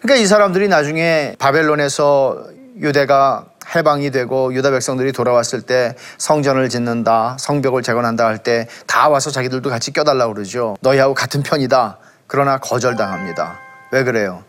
그러니까 0.00 0.22
이 0.22 0.26
사람들이 0.26 0.68
나중에 0.68 1.36
바벨론에서 1.38 2.46
유대가 2.80 3.44
해방이 3.74 4.10
되고 4.10 4.52
유다 4.54 4.70
백성들이 4.70 5.12
돌아왔을 5.12 5.62
때 5.62 5.94
성전을 6.18 6.68
짓는다, 6.68 7.36
성벽을 7.40 7.82
재건한다 7.82 8.26
할 8.26 8.38
때 8.38 8.66
다 8.86 9.08
와서 9.08 9.30
자기들도 9.30 9.70
같이 9.70 9.92
껴달라고 9.92 10.34
그러죠. 10.34 10.76
너희하고 10.80 11.14
같은 11.14 11.42
편이다. 11.42 11.98
그러나 12.26 12.58
거절당합니다. 12.58 13.58
왜 13.92 14.04
그래요? 14.04 14.42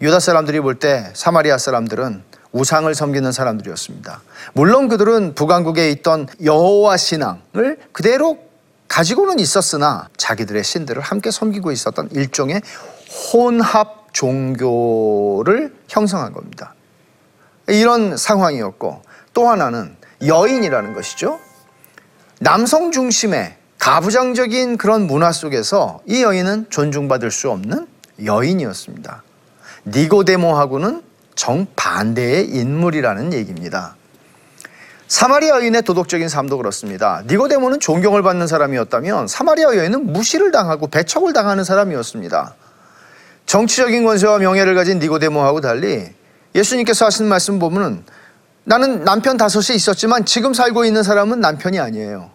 유다 0.00 0.20
사람들이 0.20 0.60
볼 0.60 0.78
때 0.78 1.10
사마리아 1.14 1.58
사람들은 1.58 2.22
우상을 2.52 2.94
섬기는 2.94 3.32
사람들이었습니다. 3.32 4.20
물론 4.52 4.88
그들은 4.88 5.34
북왕국에 5.34 5.90
있던 5.92 6.26
여호와 6.44 6.96
신앙을 6.98 7.78
그대로 7.92 8.38
가지고는 8.88 9.38
있었으나 9.38 10.08
자기들의 10.18 10.62
신들을 10.62 11.00
함께 11.00 11.30
섬기고 11.30 11.72
있었던 11.72 12.10
일종의 12.12 12.60
혼합 13.32 14.12
종교를 14.12 15.74
형성한 15.88 16.32
겁니다. 16.34 16.74
이런 17.68 18.16
상황이었고 18.16 19.02
또 19.34 19.48
하나는 19.48 19.96
여인이라는 20.26 20.94
것이죠. 20.94 21.38
남성 22.38 22.90
중심의 22.90 23.56
가부장적인 23.78 24.76
그런 24.76 25.06
문화 25.06 25.32
속에서 25.32 26.00
이 26.06 26.22
여인은 26.22 26.66
존중받을 26.70 27.30
수 27.30 27.50
없는 27.50 27.86
여인이었습니다. 28.24 29.22
니고데모하고는 29.86 31.02
정반대의 31.34 32.48
인물이라는 32.48 33.32
얘기입니다. 33.32 33.96
사마리아 35.08 35.56
여인의 35.56 35.82
도덕적인 35.82 36.28
삶도 36.28 36.56
그렇습니다. 36.56 37.22
니고데모는 37.26 37.80
존경을 37.80 38.22
받는 38.22 38.46
사람이었다면 38.46 39.28
사마리아 39.28 39.76
여인은 39.76 40.12
무시를 40.12 40.52
당하고 40.52 40.86
배척을 40.86 41.32
당하는 41.32 41.64
사람이었습니다. 41.64 42.54
정치적인 43.46 44.04
권세와 44.04 44.38
명예를 44.38 44.74
가진 44.74 44.98
니고데모하고 45.00 45.60
달리 45.60 46.14
예수님께서 46.54 47.06
하신 47.06 47.26
말씀 47.26 47.58
보면은 47.58 48.04
나는 48.64 49.04
남편 49.04 49.36
다섯이 49.36 49.76
있었지만 49.76 50.24
지금 50.24 50.54
살고 50.54 50.84
있는 50.84 51.02
사람은 51.02 51.40
남편이 51.40 51.80
아니에요. 51.80 52.30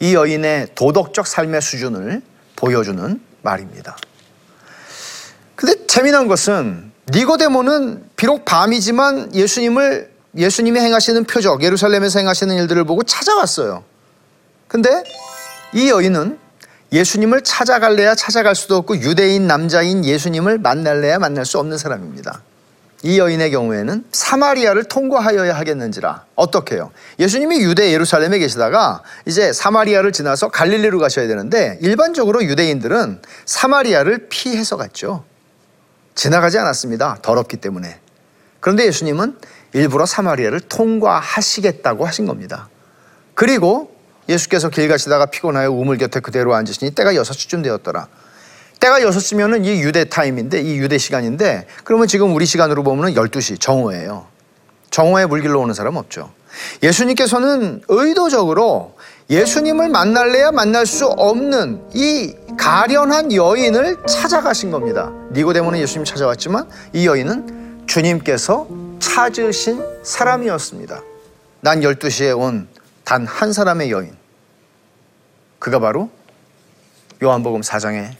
이 0.00 0.14
여인의 0.14 0.68
도덕적 0.74 1.26
삶의 1.26 1.62
수준을 1.62 2.22
보여주는 2.56 3.20
말입니다. 3.42 3.96
근데 5.54 5.86
재미난 5.86 6.28
것은 6.28 6.92
니고데모는 7.10 8.10
비록 8.16 8.44
밤이지만 8.44 9.34
예수님을 9.34 10.12
예수님이 10.36 10.80
행하시는 10.80 11.24
표적, 11.24 11.62
예루살렘에서 11.62 12.20
행하시는 12.20 12.56
일들을 12.56 12.84
보고 12.84 13.02
찾아왔어요. 13.02 13.84
근데 14.66 15.04
이 15.74 15.90
여인은 15.90 16.38
예수님을 16.92 17.42
찾아갈래야 17.42 18.14
찾아갈 18.14 18.54
수도 18.54 18.76
없고 18.76 18.98
유대인 18.98 19.46
남자인 19.46 20.04
예수님을 20.04 20.58
만날래야 20.58 21.18
만날 21.18 21.46
수 21.46 21.58
없는 21.58 21.78
사람입니다. 21.78 22.42
이 23.04 23.18
여인의 23.18 23.50
경우에는 23.50 24.04
사마리아를 24.12 24.84
통과하여야 24.84 25.56
하겠는지라 25.56 26.24
어떻게요? 26.36 26.92
예수님이 27.18 27.60
유대 27.62 27.92
예루살렘에 27.92 28.38
계시다가 28.38 29.02
이제 29.26 29.52
사마리아를 29.52 30.12
지나서 30.12 30.50
갈릴리로 30.50 30.98
가셔야 31.00 31.26
되는데 31.26 31.78
일반적으로 31.80 32.44
유대인들은 32.44 33.22
사마리아를 33.44 34.28
피해서 34.28 34.76
갔죠. 34.76 35.24
지나가지 36.14 36.58
않았습니다. 36.58 37.18
더럽기 37.22 37.56
때문에. 37.56 37.98
그런데 38.60 38.86
예수님은 38.86 39.36
일부러 39.72 40.06
사마리아를 40.06 40.60
통과하시겠다고 40.60 42.06
하신 42.06 42.26
겁니다. 42.26 42.68
그리고 43.34 43.92
예수께서 44.28 44.68
길 44.68 44.88
가시다가 44.88 45.26
피곤하여 45.26 45.70
우물 45.70 45.98
곁에 45.98 46.20
그대로 46.20 46.54
앉으시니 46.54 46.92
때가 46.92 47.14
여섯 47.14 47.32
시쯤 47.32 47.62
되었더라. 47.62 48.08
때가 48.80 49.02
여섯 49.02 49.20
시면은 49.20 49.64
이 49.64 49.80
유대 49.80 50.04
타임인데 50.04 50.60
이 50.60 50.76
유대 50.78 50.98
시간인데 50.98 51.66
그러면 51.84 52.08
지금 52.08 52.34
우리 52.34 52.46
시간으로 52.46 52.82
보면은 52.82 53.14
12시 53.14 53.60
정오예요. 53.60 54.26
정오에 54.90 55.26
물길로 55.26 55.60
오는 55.60 55.72
사람 55.72 55.96
없죠. 55.96 56.32
예수님께서는 56.82 57.82
의도적으로 57.88 58.94
예수님을 59.30 59.88
만날래야 59.88 60.52
만날 60.52 60.84
수 60.84 61.06
없는 61.06 61.82
이 61.94 62.34
가련한 62.58 63.32
여인을 63.32 63.98
찾아가신 64.06 64.70
겁니다. 64.70 65.10
니고데모는 65.32 65.78
예수님 65.78 66.04
찾아왔지만 66.04 66.68
이 66.92 67.06
여인은 67.06 67.84
주님께서 67.86 68.68
찾으신 68.98 69.82
사람이었습니다. 70.02 71.02
난 71.60 71.80
12시에 71.80 72.38
온 72.38 72.68
단 73.04 73.26
한 73.26 73.52
사람의 73.52 73.90
여인. 73.90 74.16
그가 75.58 75.78
바로 75.78 76.10
요한복음 77.22 77.60
4장에 77.60 78.10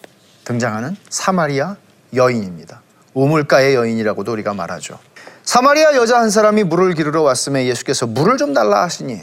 등장하는 0.44 0.96
사마리아 1.08 1.76
여인입니다. 2.14 2.82
우물가의 3.14 3.74
여인이라고도 3.74 4.32
우리가 4.32 4.54
말하죠. 4.54 4.98
사마리아 5.44 5.94
여자 5.96 6.18
한 6.20 6.30
사람이 6.30 6.64
물을 6.64 6.94
기르러 6.94 7.22
왔음에 7.22 7.66
예수께서 7.66 8.06
물을 8.06 8.36
좀 8.36 8.54
달라 8.54 8.82
하시니 8.82 9.20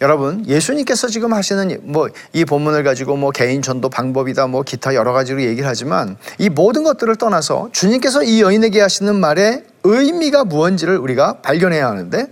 여러분 0.00 0.44
예수님께서 0.46 1.08
지금 1.08 1.32
하시는 1.32 1.78
뭐 1.82 2.08
이 2.32 2.44
본문을 2.44 2.82
가지고 2.84 3.16
뭐 3.16 3.30
개인 3.30 3.62
전도 3.62 3.88
방법이다 3.88 4.46
뭐 4.46 4.62
기타 4.62 4.94
여러 4.94 5.12
가지로 5.12 5.42
얘기를 5.42 5.68
하지만 5.68 6.16
이 6.38 6.48
모든 6.48 6.82
것들을 6.84 7.14
떠나서 7.16 7.70
주님께서 7.72 8.22
이 8.22 8.40
여인에게 8.42 8.80
하시는 8.80 9.14
말의 9.14 9.64
의미가 9.84 10.44
무언지를 10.44 10.96
우리가 10.98 11.40
발견해야 11.42 11.88
하는데 11.88 12.26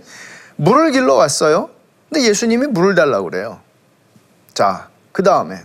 물을 0.55 0.91
길러 0.91 1.15
왔어요. 1.15 1.69
근데 2.11 2.27
예수님이 2.27 2.67
물을 2.67 2.93
달라고 2.93 3.29
그래요. 3.29 3.61
자, 4.53 4.89
그 5.13 5.23
다음에 5.23 5.61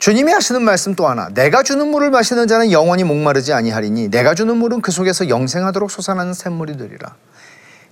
주님이 0.00 0.32
하시는 0.32 0.60
말씀 0.62 0.96
또 0.96 1.06
하나. 1.06 1.28
내가 1.28 1.62
주는 1.62 1.86
물을 1.86 2.10
마시는 2.10 2.48
자는 2.48 2.72
영원히 2.72 3.04
목마르지 3.04 3.52
아니하리니 3.52 4.08
내가 4.08 4.34
주는 4.34 4.56
물은 4.56 4.80
그 4.80 4.90
속에서 4.90 5.28
영생하도록 5.28 5.88
솟아나는 5.92 6.34
샘물이 6.34 6.76
되리라. 6.76 7.14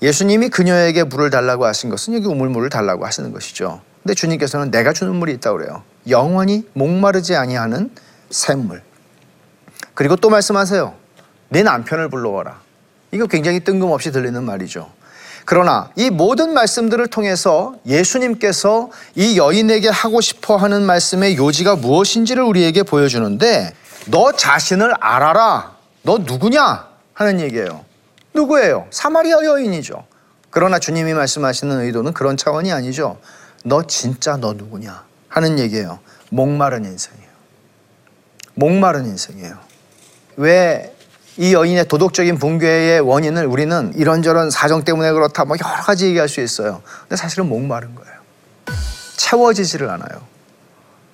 예수님이 0.02 0.48
그녀에게 0.48 1.04
물을 1.04 1.30
달라고 1.30 1.66
하신 1.66 1.88
것은 1.88 2.14
여기 2.14 2.26
우물물을 2.26 2.68
달라고 2.68 3.06
하시는 3.06 3.30
것이죠. 3.32 3.80
근데 4.02 4.14
주님께서는 4.14 4.72
내가 4.72 4.92
주는 4.92 5.14
물이 5.14 5.32
있다고 5.34 5.58
그래요. 5.58 5.84
영원히 6.08 6.68
목마르지 6.72 7.36
아니하는 7.36 7.92
샘물. 8.30 8.82
그리고 9.94 10.16
또 10.16 10.30
말씀하세요. 10.30 10.94
내 11.50 11.62
남편을 11.62 12.08
불러와라. 12.08 12.60
이거 13.12 13.28
굉장히 13.28 13.60
뜬금없이 13.60 14.10
들리는 14.10 14.42
말이죠. 14.42 14.90
그러나 15.50 15.90
이 15.96 16.10
모든 16.10 16.54
말씀들을 16.54 17.08
통해서 17.08 17.74
예수님께서 17.84 18.88
이 19.16 19.36
여인에게 19.36 19.88
하고 19.88 20.20
싶어 20.20 20.54
하는 20.54 20.82
말씀의 20.82 21.36
요지가 21.36 21.74
무엇인지를 21.74 22.40
우리에게 22.44 22.84
보여주는데 22.84 23.74
너 24.06 24.30
자신을 24.30 24.94
알아라. 25.00 25.74
너 26.02 26.18
누구냐? 26.18 26.86
하는 27.14 27.40
얘기예요. 27.40 27.84
누구예요? 28.32 28.86
사마리아 28.92 29.42
여인이죠. 29.42 30.04
그러나 30.50 30.78
주님이 30.78 31.14
말씀하시는 31.14 31.80
의도는 31.80 32.12
그런 32.12 32.36
차원이 32.36 32.70
아니죠. 32.70 33.18
너 33.64 33.84
진짜 33.88 34.36
너 34.36 34.52
누구냐? 34.52 35.02
하는 35.26 35.58
얘기예요. 35.58 35.98
목마른 36.30 36.84
인생이에요. 36.84 37.28
목마른 38.54 39.04
인생이에요. 39.04 39.56
왜 40.36 40.94
이 41.36 41.54
여인의 41.54 41.88
도덕적인 41.88 42.38
붕괴의 42.38 43.00
원인을 43.00 43.46
우리는 43.46 43.92
이런저런 43.96 44.50
사정 44.50 44.84
때문에 44.84 45.12
그렇다 45.12 45.44
뭐 45.44 45.56
여러 45.64 45.82
가지 45.82 46.06
얘기할 46.06 46.28
수 46.28 46.40
있어요. 46.40 46.82
근데 47.02 47.16
사실은 47.16 47.48
목마른 47.48 47.94
거예요. 47.94 48.14
채워지지를 49.16 49.88
않아요. 49.90 50.22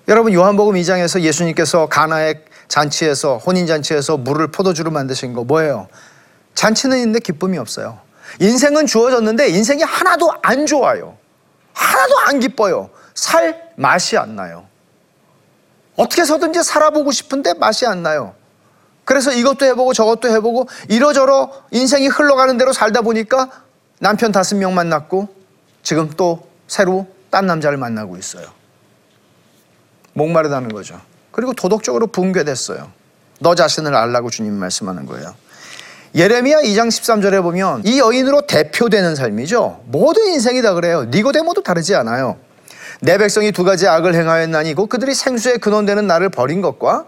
여러분 0.09 0.33
요한복음 0.33 0.75
2장에서 0.77 1.21
예수님께서 1.21 1.87
가나의 1.87 2.45
잔치에서 2.69 3.39
혼인 3.39 3.67
잔치에서 3.67 4.17
물을 4.17 4.49
포도주로 4.49 4.91
만드신 4.91 5.33
거 5.33 5.45
뭐예요? 5.45 5.89
잔치는 6.55 6.97
있는데 6.99 7.21
기쁨이 7.21 7.59
없어요. 7.59 7.99
인생은 8.41 8.87
주어졌는데 8.87 9.49
인생이 9.49 9.83
하나도 9.83 10.33
안 10.43 10.67
좋아요. 10.67 11.17
하나도 11.73 12.19
안 12.21 12.41
기뻐요. 12.41 12.91
살 13.15 13.71
맛이 13.77 14.17
안 14.17 14.37
나요. 14.37 14.67
어떻게 15.97 16.23
해서든지 16.23 16.63
살아보고 16.63 17.13
싶은데 17.13 17.55
맛이 17.55 17.87
안 17.87 18.03
나요. 18.03 18.35
그래서 19.07 19.33
이것도 19.33 19.65
해보고 19.67 19.93
저것도 19.93 20.29
해보고 20.29 20.69
이러저러 20.89 21.51
인생이 21.71 22.09
흘러가는 22.09 22.59
대로 22.59 22.73
살다 22.73 23.03
보니까 23.03 23.49
남편 24.01 24.33
다섯 24.33 24.57
명 24.57 24.75
만났고 24.75 25.29
지금 25.85 26.11
또 26.17 26.49
새로 26.67 27.07
딴 27.31 27.47
남자를 27.47 27.79
만나고 27.79 28.17
있어요. 28.17 28.47
목마르다는 30.13 30.71
거죠. 30.71 31.01
그리고 31.31 31.53
도덕적으로 31.53 32.09
붕괴됐어요. 32.09 32.91
너 33.39 33.55
자신을 33.55 33.95
알라고 33.95 34.29
주님 34.29 34.55
말씀하는 34.55 35.07
거예요. 35.07 35.35
예레미야 36.17 36.63
2장 36.63 36.89
13절에 36.89 37.43
보면 37.43 37.83
이 37.85 38.01
여인으로 38.01 38.49
대표되는 38.49 39.15
삶이죠. 39.15 39.85
모든 39.87 40.27
인생이 40.33 40.63
다 40.63 40.75
그래요. 40.75 41.05
니고데모도 41.05 41.63
다르지 41.63 41.95
않아요. 41.95 42.39
내 43.01 43.19
백성이 43.19 43.53
두 43.53 43.63
가지 43.63 43.87
악을 43.87 44.17
행하였나니 44.17 44.75
고 44.75 44.87
그들이 44.87 45.15
생수의 45.15 45.59
근원되는 45.59 46.09
나를 46.09 46.29
버린 46.31 46.61
것과 46.61 47.07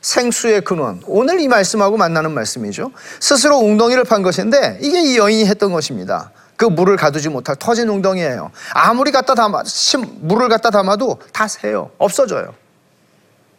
생수의 0.00 0.62
근원. 0.62 1.02
오늘 1.06 1.40
이 1.40 1.48
말씀하고 1.48 1.96
만나는 1.96 2.32
말씀이죠. 2.32 2.90
스스로 3.20 3.58
웅덩이를 3.58 4.04
판 4.04 4.22
것인데 4.22 4.78
이게 4.80 5.00
이 5.02 5.18
여인이 5.18 5.46
했던 5.46 5.72
것입니다. 5.72 6.30
그 6.56 6.64
물을 6.64 6.96
가두지 6.96 7.28
못할 7.28 7.56
터진 7.56 7.88
웅덩이에요. 7.88 8.50
아무리 8.74 9.12
갖다 9.12 9.34
담아 9.34 9.64
심 9.64 10.04
물을 10.20 10.48
갖다 10.48 10.70
담아도 10.70 11.18
다 11.32 11.48
새요. 11.48 11.90
없어져요. 11.98 12.54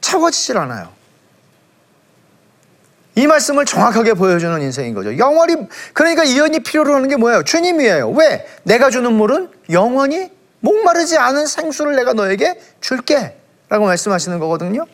채워지질 0.01 0.57
않아요. 0.57 0.89
이 3.15 3.27
말씀을 3.27 3.65
정확하게 3.65 4.13
보여주는 4.13 4.61
인생인 4.61 4.93
거죠. 4.93 5.17
영원히 5.17 5.55
그러니까 5.93 6.23
이 6.23 6.37
여인이 6.37 6.61
필요로 6.61 6.95
하는 6.95 7.09
게 7.09 7.17
뭐예요? 7.17 7.43
주님이에요. 7.43 8.11
왜? 8.11 8.47
내가 8.63 8.89
주는 8.89 9.11
물은 9.11 9.49
영원히 9.69 10.31
목마르지 10.61 11.17
않은 11.17 11.45
생수를 11.45 11.95
내가 11.95 12.13
너에게 12.13 12.59
줄게. 12.79 13.37
라고 13.67 13.85
말씀하시는 13.85 14.37
거거든요. 14.39 14.85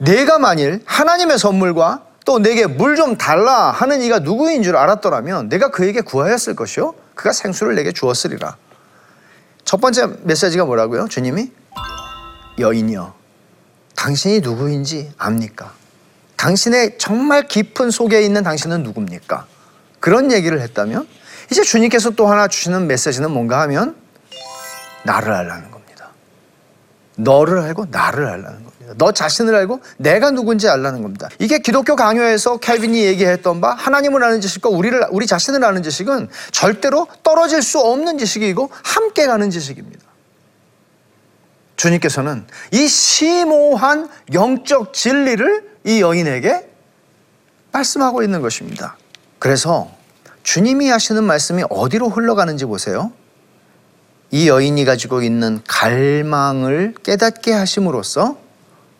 내가 0.00 0.38
만일 0.38 0.82
하나님의 0.86 1.38
선물과 1.38 2.04
또 2.24 2.38
내게 2.38 2.66
물 2.66 2.96
좀 2.96 3.16
달라 3.16 3.70
하는 3.70 4.02
이가 4.02 4.20
누구인 4.20 4.62
줄 4.62 4.76
알았더라면 4.76 5.48
내가 5.48 5.70
그에게 5.70 6.00
구하였을 6.00 6.54
것이요. 6.54 6.94
그가 7.14 7.32
생수를 7.32 7.74
내게 7.74 7.92
주었으리라. 7.92 8.56
첫 9.64 9.80
번째 9.80 10.08
메시지가 10.22 10.64
뭐라고요? 10.64 11.08
주님이 11.08 11.50
여인이여. 12.58 13.14
당신이 13.96 14.40
누구인지 14.40 15.12
압니까? 15.18 15.72
당신의 16.36 16.96
정말 16.98 17.46
깊은 17.46 17.90
속에 17.90 18.22
있는 18.22 18.42
당신은 18.42 18.82
누굽니까? 18.82 19.46
그런 19.98 20.32
얘기를 20.32 20.60
했다면 20.62 21.06
이제 21.50 21.62
주님께서 21.62 22.10
또 22.10 22.26
하나 22.26 22.48
주시는 22.48 22.86
메시지는 22.86 23.30
뭔가 23.30 23.60
하면 23.62 23.96
나를 25.04 25.32
알라는 25.32 25.70
겁니다. 25.70 25.79
너를 27.22 27.58
알고 27.58 27.86
나를 27.90 28.26
알라는 28.26 28.64
겁니다. 28.64 28.94
너 28.96 29.12
자신을 29.12 29.54
알고 29.54 29.80
내가 29.98 30.30
누군지 30.30 30.68
알라는 30.68 31.02
겁니다. 31.02 31.28
이게 31.38 31.58
기독교 31.58 31.96
강요에서 31.96 32.58
캘빈이 32.58 33.04
얘기했던 33.04 33.60
바 33.60 33.72
하나님을 33.72 34.22
아는 34.22 34.40
지식과 34.40 34.68
우리를 34.68 35.06
우리 35.10 35.26
자신을 35.26 35.64
아는 35.64 35.82
지식은 35.82 36.28
절대로 36.50 37.06
떨어질 37.22 37.62
수 37.62 37.78
없는 37.78 38.18
지식이고 38.18 38.70
함께 38.82 39.26
가는 39.26 39.50
지식입니다. 39.50 40.04
주님께서는 41.76 42.46
이 42.72 42.88
심오한 42.88 44.08
영적 44.32 44.92
진리를 44.92 45.70
이 45.84 46.00
여인에게 46.02 46.68
말씀하고 47.72 48.22
있는 48.22 48.42
것입니다. 48.42 48.96
그래서 49.38 49.90
주님이 50.42 50.90
하시는 50.90 51.22
말씀이 51.24 51.64
어디로 51.70 52.10
흘러가는지 52.10 52.64
보세요. 52.66 53.12
이 54.30 54.48
여인이 54.48 54.84
가지고 54.84 55.22
있는 55.22 55.60
갈망을 55.66 56.94
깨닫게 57.02 57.52
하심으로써 57.52 58.38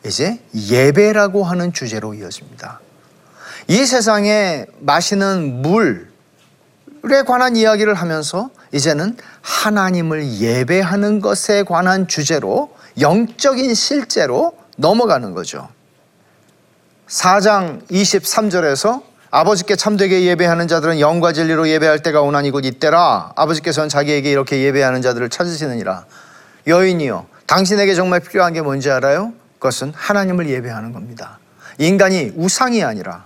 이제 0.05 0.41
예배라고 0.55 1.45
하는 1.45 1.73
주제로 1.73 2.15
이어집니다. 2.15 2.81
이 3.69 3.85
세상에 3.87 4.67
마시는 4.81 5.63
물에 5.63 7.23
관한 7.27 7.55
이야기를 7.55 7.95
하면서 7.95 8.51
이제는 8.73 9.17
하나님을 9.43 10.39
예배하는 10.39 11.21
것에 11.21 11.63
관한 11.63 12.09
주제로 12.09 12.75
영적인 12.99 13.75
실제로 13.75 14.57
넘어가는 14.77 15.33
거죠. 15.35 15.69
4장 17.09 17.87
23절에서 17.89 19.10
아버지께 19.33 19.77
참되게 19.77 20.23
예배하는 20.25 20.67
자들은 20.67 20.99
영과 20.99 21.33
진리로 21.33 21.69
예배할 21.69 22.01
때가 22.01 22.21
오나니 22.23 22.51
곧 22.51 22.65
이때라. 22.65 23.33
아버지께서는 23.37 23.89
자기에게 23.89 24.31
이렇게 24.31 24.61
예배하는 24.63 25.03
자들을 25.03 25.29
찾으시느니라. 25.29 26.05
여인이요 26.67 27.27
당신에게 27.47 27.95
정말 27.95 28.21
필요한 28.21 28.53
게 28.53 28.61
뭔지 28.61 28.91
알아요? 28.91 29.33
그것은 29.55 29.93
하나님을 29.95 30.49
예배하는 30.49 30.93
겁니다. 30.93 31.39
인간이 31.79 32.33
우상이 32.35 32.83
아니라 32.83 33.25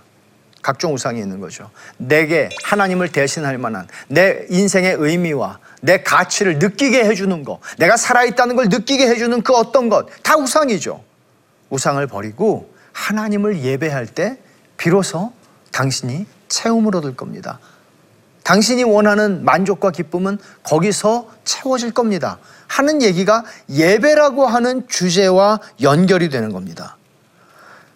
각종 0.61 0.93
우상이 0.93 1.19
있는 1.19 1.39
거죠. 1.39 1.69
내게 1.97 2.49
하나님을 2.63 3.11
대신할 3.11 3.57
만한 3.57 3.87
내 4.07 4.45
인생의 4.49 4.97
의미와 4.99 5.59
내 5.81 6.03
가치를 6.03 6.59
느끼게 6.59 7.03
해주는 7.05 7.43
것 7.43 7.59
내가 7.77 7.97
살아있다는 7.97 8.55
걸 8.55 8.65
느끼게 8.69 9.07
해주는 9.07 9.41
그 9.41 9.53
어떤 9.53 9.89
것 9.89 10.07
다 10.21 10.37
우상이죠. 10.37 11.03
우상을 11.71 12.05
버리고 12.07 12.71
하나님을 12.93 13.61
예배할 13.63 14.05
때 14.05 14.37
비로소 14.77 15.33
당신이 15.75 16.25
채움을 16.47 16.95
얻을 16.95 17.17
겁니다. 17.17 17.59
당신이 18.43 18.85
원하는 18.85 19.43
만족과 19.43 19.91
기쁨은 19.91 20.37
거기서 20.63 21.29
채워질 21.43 21.91
겁니다. 21.91 22.37
하는 22.67 23.01
얘기가 23.01 23.43
예배라고 23.69 24.45
하는 24.47 24.87
주제와 24.87 25.59
연결이 25.81 26.29
되는 26.29 26.53
겁니다. 26.53 26.95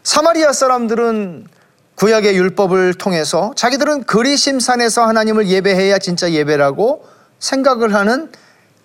사마리아 0.04 0.52
사람들은 0.52 1.48
구약의 1.96 2.36
율법을 2.36 2.96
통해서 2.96 3.54
자기들은 3.56 4.04
그리심산에서 4.04 5.06
하나님을 5.08 5.48
예배해야 5.48 6.00
진짜 6.00 6.32
예배라고 6.32 7.08
생각을 7.40 7.94
하는 7.94 8.30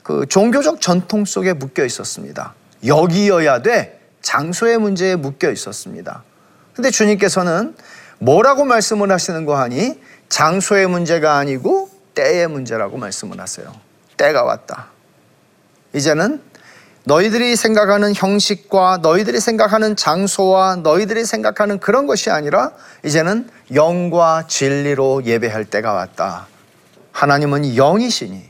그 0.04 0.26
종교적 0.28 0.80
전통 0.80 1.24
속에 1.24 1.52
묶여 1.52 1.84
있었습니다. 1.84 2.54
여기여야 2.86 3.62
돼 3.62 4.00
장소의 4.22 4.78
문제에 4.78 5.16
묶여 5.16 5.50
있었습니다. 5.50 6.22
근데 6.74 6.90
주님께서는 6.90 7.74
뭐라고 8.18 8.64
말씀을 8.64 9.10
하시는 9.10 9.44
거 9.44 9.56
하니 9.56 10.00
장소의 10.28 10.86
문제가 10.86 11.36
아니고 11.36 11.90
때의 12.14 12.48
문제라고 12.48 12.96
말씀을 12.96 13.40
하세요. 13.40 13.72
때가 14.16 14.44
왔다. 14.44 14.88
이제는 15.92 16.40
너희들이 17.04 17.54
생각하는 17.54 18.14
형식과 18.14 19.00
너희들이 19.02 19.38
생각하는 19.38 19.94
장소와 19.94 20.76
너희들이 20.76 21.24
생각하는 21.24 21.78
그런 21.78 22.06
것이 22.06 22.30
아니라 22.30 22.72
이제는 23.04 23.50
영과 23.74 24.46
진리로 24.46 25.24
예배할 25.24 25.66
때가 25.66 25.92
왔다. 25.92 26.46
하나님은 27.12 27.76
영이시니 27.76 28.42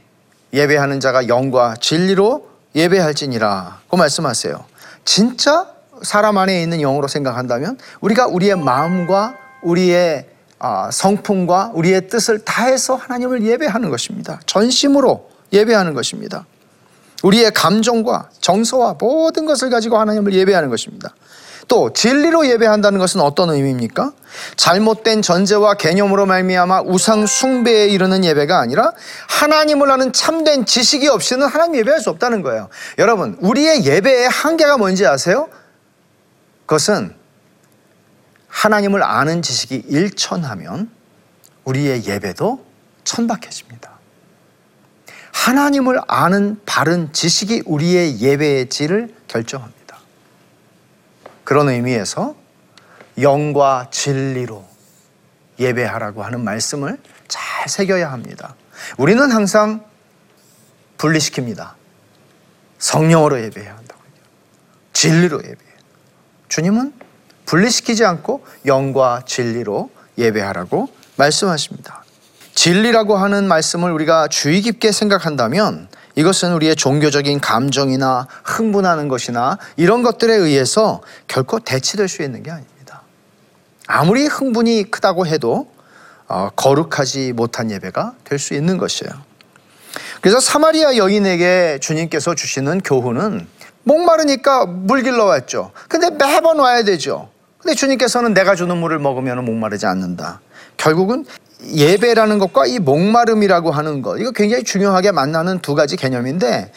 예배하는 0.53 1.01
자가 1.01 1.27
영과 1.27 1.75
진리로 1.81 2.49
예배할지니라. 2.77 3.81
고 3.89 3.97
말씀하세요. 3.97 4.65
진짜 5.05 5.69
사람 6.03 6.39
안에 6.39 6.63
있는 6.63 6.79
영으로 6.81 7.09
생각한다면 7.09 7.79
우리가 8.01 8.27
우리의 8.27 8.57
마음과 8.57 9.44
우리의 9.65 10.27
아, 10.59 10.91
성품과 10.91 11.73
우리의 11.75 12.09
뜻을 12.09 12.39
다해서 12.39 12.95
하나님을 12.95 13.43
예배하는 13.43 13.91
것입니다. 13.91 14.41
전심으로 14.47 15.29
예배하는 15.53 15.93
것입니다. 15.95 16.47
우리의 17.23 17.51
감정과 17.53 18.31
정서와 18.41 18.97
모든 18.99 19.47
것을 19.47 19.71
가지고 19.71 19.99
하나님을 19.99 20.33
예배하는 20.33 20.69
것입니다. 20.71 21.15
또 21.69 21.93
진리로 21.93 22.47
예배한다는 22.47 22.99
것은 22.99 23.21
어떤 23.21 23.51
의미입니까? 23.51 24.13
잘못된 24.57 25.23
전제와 25.23 25.75
개념으로 25.75 26.27
말미암아 26.27 26.83
우상 26.83 27.27
숭배에 27.27 27.89
이르는 27.89 28.25
예배가 28.25 28.59
아니라 28.59 28.93
하나님을 29.29 29.91
아는 29.91 30.13
참된 30.13 30.67
지식이 30.67 31.09
없이는 31.09 31.47
하나님 31.47 31.77
예배할 31.77 32.01
수 32.01 32.11
없다는 32.11 32.43
거예요. 32.43 32.69
여러분, 32.99 33.37
우리의 33.41 33.85
예배의 33.85 34.29
한계가 34.29 34.77
뭔지 34.77 35.07
아세요? 35.07 35.49
그것은 36.67 37.15
하나님을 38.55 39.03
아는 39.03 39.43
지식이 39.43 39.85
일천하면 39.89 40.89
우리의 41.65 42.07
예배도 42.07 42.65
천박해집니다. 43.03 43.91
하나님을 45.33 46.01
아는 46.07 46.61
바른 46.65 47.13
지식이 47.13 47.65
우리의 47.67 48.21
예배의 48.21 48.69
질을 48.69 49.13
결정합니다. 49.27 49.99
그런 51.43 51.69
의미에서 51.69 52.37
영과 53.21 53.89
진리로 53.91 54.65
예배하라고 55.59 56.23
하는 56.23 56.43
말씀을 56.43 56.97
잘 57.27 57.69
새겨야 57.69 58.13
합니다. 58.13 58.55
우리는 58.97 59.33
항상 59.33 59.85
분리시킵니다. 60.99 61.73
성령으로 62.79 63.43
예배해야 63.43 63.77
한다고. 63.77 64.01
진리로 64.93 65.39
예배해요. 65.39 65.75
주님은 66.49 67.04
분리시키지 67.47 68.05
않고 68.05 68.45
영과 68.67 69.23
진리로 69.27 69.91
예배하라고 70.19 70.89
말씀하십니다. 71.17 72.05
진리라고 72.55 73.17
하는 73.17 73.49
말씀을 73.49 73.91
우리가 73.93 74.29
주의 74.29 74.61
깊게 74.61 74.93
생각한다면 74.93 75.89
이것은 76.17 76.53
우리의 76.53 76.77
종교적인 76.77 77.41
감정이나 77.41 78.29
흥분하는 78.45 79.09
것이나 79.09 79.59
이런 79.77 80.03
것들에 80.03 80.35
의해서 80.35 81.03
결코 81.27 81.59
대치될 81.59 82.09
수 82.09 82.23
있는 82.23 82.43
게 82.45 82.53
아닙니다. 82.53 83.03
아무리 83.87 84.27
흥분이 84.27 84.91
크다고 84.91 85.27
해도 85.27 85.73
어, 86.29 86.49
거룩하지 86.57 87.33
못한 87.33 87.71
예배가 87.71 88.15
될 88.25 88.39
수 88.39 88.55
있는 88.55 88.79
것이에요. 88.79 89.13
그래서 90.21 90.41
사마리아 90.41 90.97
여인에게 90.97 91.79
주님께서 91.83 92.35
주시는 92.35 92.81
교훈은 92.81 93.47
목마르니까 93.83 94.67
물 94.67 95.03
길러 95.03 95.25
왔죠. 95.27 95.73
근데 95.89 96.11
매번 96.11 96.59
와야 96.59 96.83
되죠. 96.83 97.29
근데 97.65 97.75
주님께서는 97.75 98.35
내가 98.35 98.55
주는 98.55 98.77
물을 98.77 98.99
먹으면 98.99 99.43
목마르지 99.43 99.87
않는다. 99.87 100.43
결국은 100.77 101.25
예배라는 101.65 102.39
것과 102.39 102.67
이 102.67 102.79
목마름이라고 102.79 103.71
하는 103.71 104.03
것, 104.03 104.19
이거 104.19 104.33
굉장히 104.33 104.65
중요하게 104.65 105.13
만나는 105.13 105.61
두 105.61 105.75
가지 105.75 105.97
개념인데, 105.97 106.71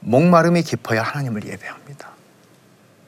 목마름이 0.00 0.62
깊어야 0.62 1.02
하나님을 1.02 1.46
예배합니다. 1.46 2.08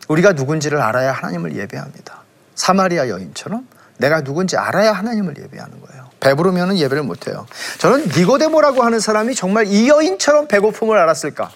우리가 0.06 0.34
누군지를 0.34 0.80
알아야 0.80 1.10
하나님을 1.10 1.56
예배합니다. 1.56 2.22
사마리아 2.54 3.08
여인처럼 3.08 3.66
내가 3.98 4.22
누군지 4.22 4.56
알아야 4.56 4.92
하나님을 4.92 5.34
예배하는 5.36 5.80
거예요. 5.80 6.10
배부르면 6.20 6.78
예배를 6.78 7.02
못해요. 7.02 7.44
저는 7.78 8.08
니고데모라고 8.16 8.84
하는 8.84 9.00
사람이 9.00 9.34
정말 9.34 9.66
이 9.66 9.88
여인처럼 9.88 10.46
배고픔을 10.46 10.96
알았을까? 10.96 11.50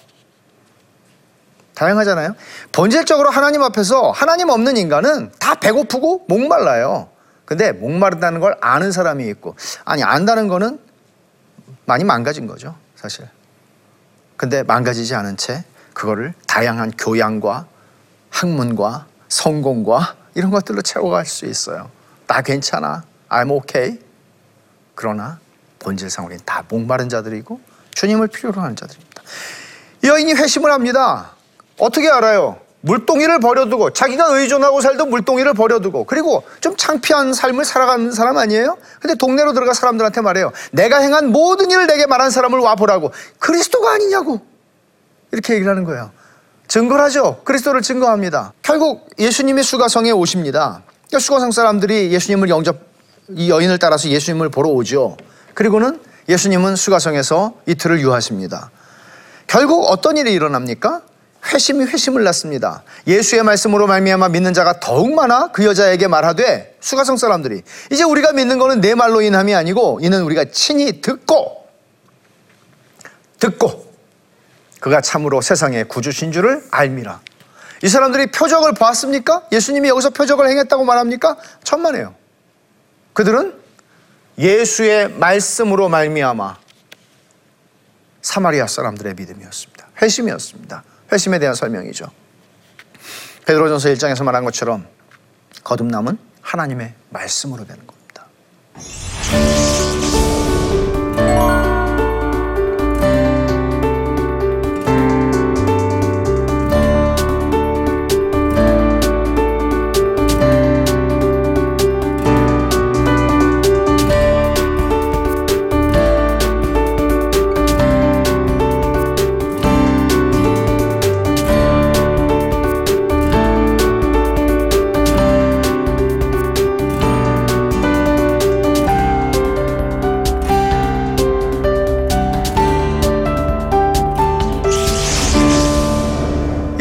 다양하잖아요. 1.75 2.35
본질적으로 2.71 3.29
하나님 3.29 3.61
앞에서 3.61 4.11
하나님 4.11 4.49
없는 4.49 4.77
인간은 4.77 5.31
다 5.39 5.55
배고프고 5.55 6.25
목말라요. 6.27 7.09
근데 7.45 7.71
목마르다는 7.71 8.39
걸 8.39 8.57
아는 8.61 8.91
사람이 8.91 9.27
있고, 9.27 9.55
아니, 9.83 10.03
안다는 10.03 10.47
거는 10.47 10.79
많이 11.85 12.03
망가진 12.03 12.47
거죠, 12.47 12.75
사실. 12.95 13.27
근데 14.37 14.63
망가지지 14.63 15.13
않은 15.15 15.37
채 15.37 15.63
그거를 15.93 16.33
다양한 16.47 16.91
교양과 16.97 17.67
학문과 18.29 19.05
성공과 19.29 20.15
이런 20.33 20.51
것들로 20.51 20.81
채워갈 20.81 21.25
수 21.25 21.45
있어요. 21.45 21.89
나 22.27 22.41
괜찮아. 22.41 23.03
I'm 23.29 23.51
okay. 23.51 23.99
그러나 24.93 25.39
본질상 25.79 26.25
우리는 26.25 26.43
다 26.45 26.63
목마른 26.67 27.09
자들이고 27.09 27.59
주님을 27.91 28.27
필요로 28.27 28.59
하는 28.59 28.75
자들입니다. 28.75 29.21
이 30.03 30.07
여인이 30.07 30.33
회심을 30.33 30.71
합니다. 30.71 31.31
어떻게 31.79 32.09
알아요? 32.09 32.57
물동이를 32.81 33.39
버려두고 33.39 33.91
자기가 33.93 34.27
의존하고 34.37 34.79
살던 34.79 35.09
물동이를 35.09 35.55
버려두고 35.55 36.05
그리고 36.05 36.43
좀 36.61 36.77
창피한 36.77 37.33
삶을 37.33 37.65
살아가는 37.65 38.11
사람 38.11 38.37
아니에요? 38.37 38.77
근데 39.01 39.15
동네로 39.15 39.53
들어가 39.53 39.73
사람들한테 39.73 40.21
말해요. 40.21 40.51
내가 40.71 40.99
행한 40.99 41.31
모든 41.31 41.71
일을 41.71 41.87
내게 41.87 42.05
말한 42.05 42.29
사람을 42.29 42.59
와 42.59 42.75
보라고. 42.75 43.11
그리스도가 43.39 43.93
아니냐고. 43.93 44.39
이렇게 45.31 45.55
얘기를 45.55 45.69
하는 45.71 45.83
거예요. 45.83 46.11
증거를 46.67 47.03
하죠. 47.05 47.41
그리스도를 47.43 47.81
증거합니다. 47.81 48.53
결국 48.61 49.09
예수님이 49.17 49.63
수가성에 49.63 50.11
오십니다. 50.11 50.83
그러니까 51.07 51.19
수가성 51.19 51.51
사람들이 51.51 52.11
예수님을 52.11 52.49
영접, 52.49 52.77
이 53.29 53.49
여인을 53.49 53.79
따라서 53.79 54.09
예수님을 54.09 54.49
보러 54.49 54.69
오죠. 54.69 55.17
그리고는 55.55 55.99
예수님은 56.29 56.75
수가성에서 56.75 57.53
이틀을 57.65 57.99
유하십니다. 57.99 58.69
결국 59.47 59.85
어떤 59.89 60.17
일이 60.17 60.33
일어납니까? 60.33 61.01
회심이 61.53 61.85
회심을 61.85 62.23
낳습니다. 62.23 62.83
예수의 63.05 63.43
말씀으로 63.43 63.87
말미암아 63.87 64.29
믿는 64.29 64.53
자가 64.53 64.79
더욱 64.79 65.13
많아 65.13 65.51
그 65.51 65.65
여자에게 65.65 66.07
말하되 66.07 66.77
수가성 66.79 67.17
사람들이 67.17 67.61
이제 67.91 68.03
우리가 68.03 68.33
믿는 68.33 68.57
거는 68.57 68.81
내 68.81 68.95
말로 68.95 69.21
인함이 69.21 69.53
아니고 69.53 69.99
이는 70.01 70.23
우리가 70.23 70.45
친히 70.51 71.01
듣고 71.01 71.67
듣고 73.39 73.85
그가 74.79 75.01
참으로 75.01 75.41
세상의 75.41 75.87
구주신 75.87 76.31
줄을 76.31 76.63
알미라. 76.71 77.21
이 77.83 77.87
사람들이 77.87 78.27
표적을 78.27 78.73
보았습니까? 78.73 79.43
예수님이 79.51 79.89
여기서 79.89 80.11
표적을 80.11 80.47
행했다고 80.49 80.83
말합니까? 80.85 81.37
천만에요. 81.63 82.15
그들은 83.13 83.53
예수의 84.37 85.09
말씀으로 85.09 85.89
말미암아 85.89 86.57
사마리아 88.21 88.67
사람들의 88.67 89.13
믿음이었습니다. 89.15 89.87
회심이었습니다. 90.01 90.83
회심에 91.11 91.39
대한 91.39 91.55
설명이죠. 91.55 92.07
베드로전서 93.45 93.89
1장에서 93.89 94.23
말한 94.23 94.43
것처럼 94.43 94.87
거듭남은 95.63 96.17
하나님의 96.41 96.93
말씀으로 97.09 97.65
되는 97.65 97.85
겁니다. 97.85 98.25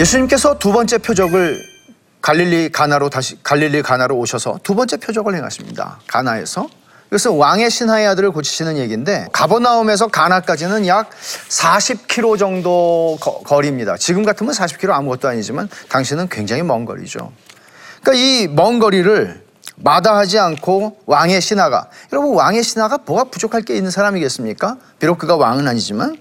예수님께서 0.05 0.59
두 0.59 0.71
번째 0.71 0.99
표적을 0.99 1.64
갈릴리 2.21 2.71
가나로 2.73 3.09
다시 3.09 3.38
갈릴리 3.43 3.81
가나로 3.81 4.17
오셔서 4.19 4.61
두 4.62 4.75
번째 4.75 4.99
표적을 4.99 5.35
행하십니다. 5.35 5.99
가나에서 6.07 6.69
그래서 7.09 7.33
왕의 7.33 7.71
신하의 7.71 8.07
아들을 8.09 8.31
고치시는 8.33 8.77
얘기인데 8.77 9.29
가버나움에서 9.33 10.09
가나까지는 10.09 10.87
약 10.88 11.09
40km 11.49 12.38
정도 12.38 13.17
거, 13.19 13.38
거리입니다. 13.45 13.97
지금 13.97 14.25
같으면 14.25 14.53
40km 14.53 14.90
아무것도 14.90 15.27
아니지만 15.29 15.71
당시는 15.88 16.29
굉장히 16.29 16.62
먼 16.62 16.85
거리죠. 16.85 17.33
그러니까 18.03 18.23
이 18.23 18.49
먼 18.49 18.79
거리를 18.81 19.43
마다하지 19.77 20.38
않고 20.38 20.99
왕의 21.07 21.40
신하가 21.40 21.88
여러분 22.12 22.35
왕의 22.35 22.62
신하가 22.62 22.99
뭐가 23.07 23.25
부족할 23.25 23.62
게 23.62 23.75
있는 23.75 23.90
사람이겠습니까? 23.90 24.77
비록 24.99 25.19
그가 25.19 25.37
왕은 25.37 25.67
아니지만 25.67 26.19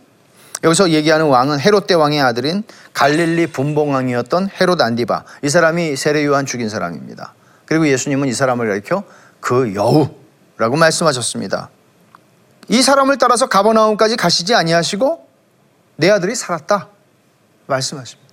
여기서 0.64 0.92
얘기하는 0.92 1.26
왕은 1.26 1.60
헤롯 1.60 1.88
대왕의 1.88 2.22
아들인 2.22 2.64
갈릴리 2.94 3.48
분봉왕이었던 3.48 4.50
헤롯 4.60 4.80
안디바. 4.82 5.26
이 5.44 5.50
사람이 5.50 5.96
세례 5.98 6.26
요한 6.26 6.46
죽인 6.46 6.70
사람입니다. 6.70 7.34
그리고 7.66 7.88
예수님은 7.88 8.30
이 8.30 8.34
사람을 8.34 8.68
가리켜 8.68 9.04
그 9.42 9.76
여우라고 9.76 10.78
말씀하셨습니다. 10.78 11.70
이 12.70 12.82
사람을 12.82 13.18
따라서 13.18 13.48
가버나움까지 13.48 14.16
가시지 14.16 14.56
아니하시고 14.56 15.28
내 15.98 16.10
아들이 16.10 16.34
살았다 16.34 16.88
말씀하십니다. 17.68 18.24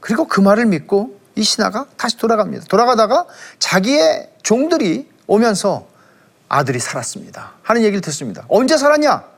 그리고 0.00 0.26
그 0.26 0.40
말을 0.40 0.66
믿고 0.66 1.20
이 1.36 1.44
신하가 1.44 1.86
다시 1.96 2.16
돌아갑니다. 2.16 2.66
돌아가다가 2.66 3.26
자기의 3.60 4.30
종들이 4.42 5.08
오면서 5.28 5.86
아들이 6.48 6.80
살았습니다. 6.80 7.52
하는 7.62 7.82
얘기를 7.82 8.00
듣습니다. 8.00 8.44
언제 8.48 8.76
살았냐? 8.76 9.29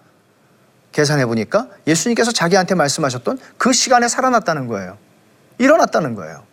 계산해 0.92 1.26
보니까 1.26 1.68
예수님께서 1.87 2.33
자기한테 2.33 2.74
말씀하셨던 2.74 3.38
그 3.57 3.72
시간에 3.72 4.09
살아났다는 4.09 4.66
거예요. 4.68 4.98
일어났다는 5.59 6.14
거예요. 6.14 6.44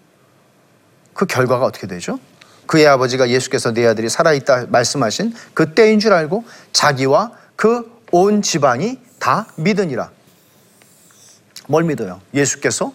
그 1.14 1.26
결과가 1.26 1.66
어떻게 1.66 1.88
되죠? 1.88 2.20
그의 2.66 2.88
아버지가 2.88 3.30
예수께서 3.30 3.74
내 3.74 3.86
아들이 3.86 4.10
살아있다 4.10 4.68
말씀하신 4.70 5.34
그때인 5.54 6.00
줄 6.00 6.14
알고 6.14 6.46
자기와 6.72 7.32
그 7.56 8.00
온 8.12 8.42
집안이 8.42 9.00
다 9.20 9.48
믿으니라. 9.56 10.12
뭘 11.68 11.84
믿어요? 11.84 12.22
예수께서 12.34 12.94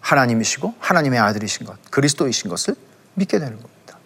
하나님이시고 0.00 0.74
하나님의 0.78 1.18
아들이신 1.18 1.66
것, 1.66 1.76
그리스도이신 1.90 2.50
것을 2.50 2.74
믿게 3.14 3.38
되는 3.38 3.54
겁니다. 3.54 3.98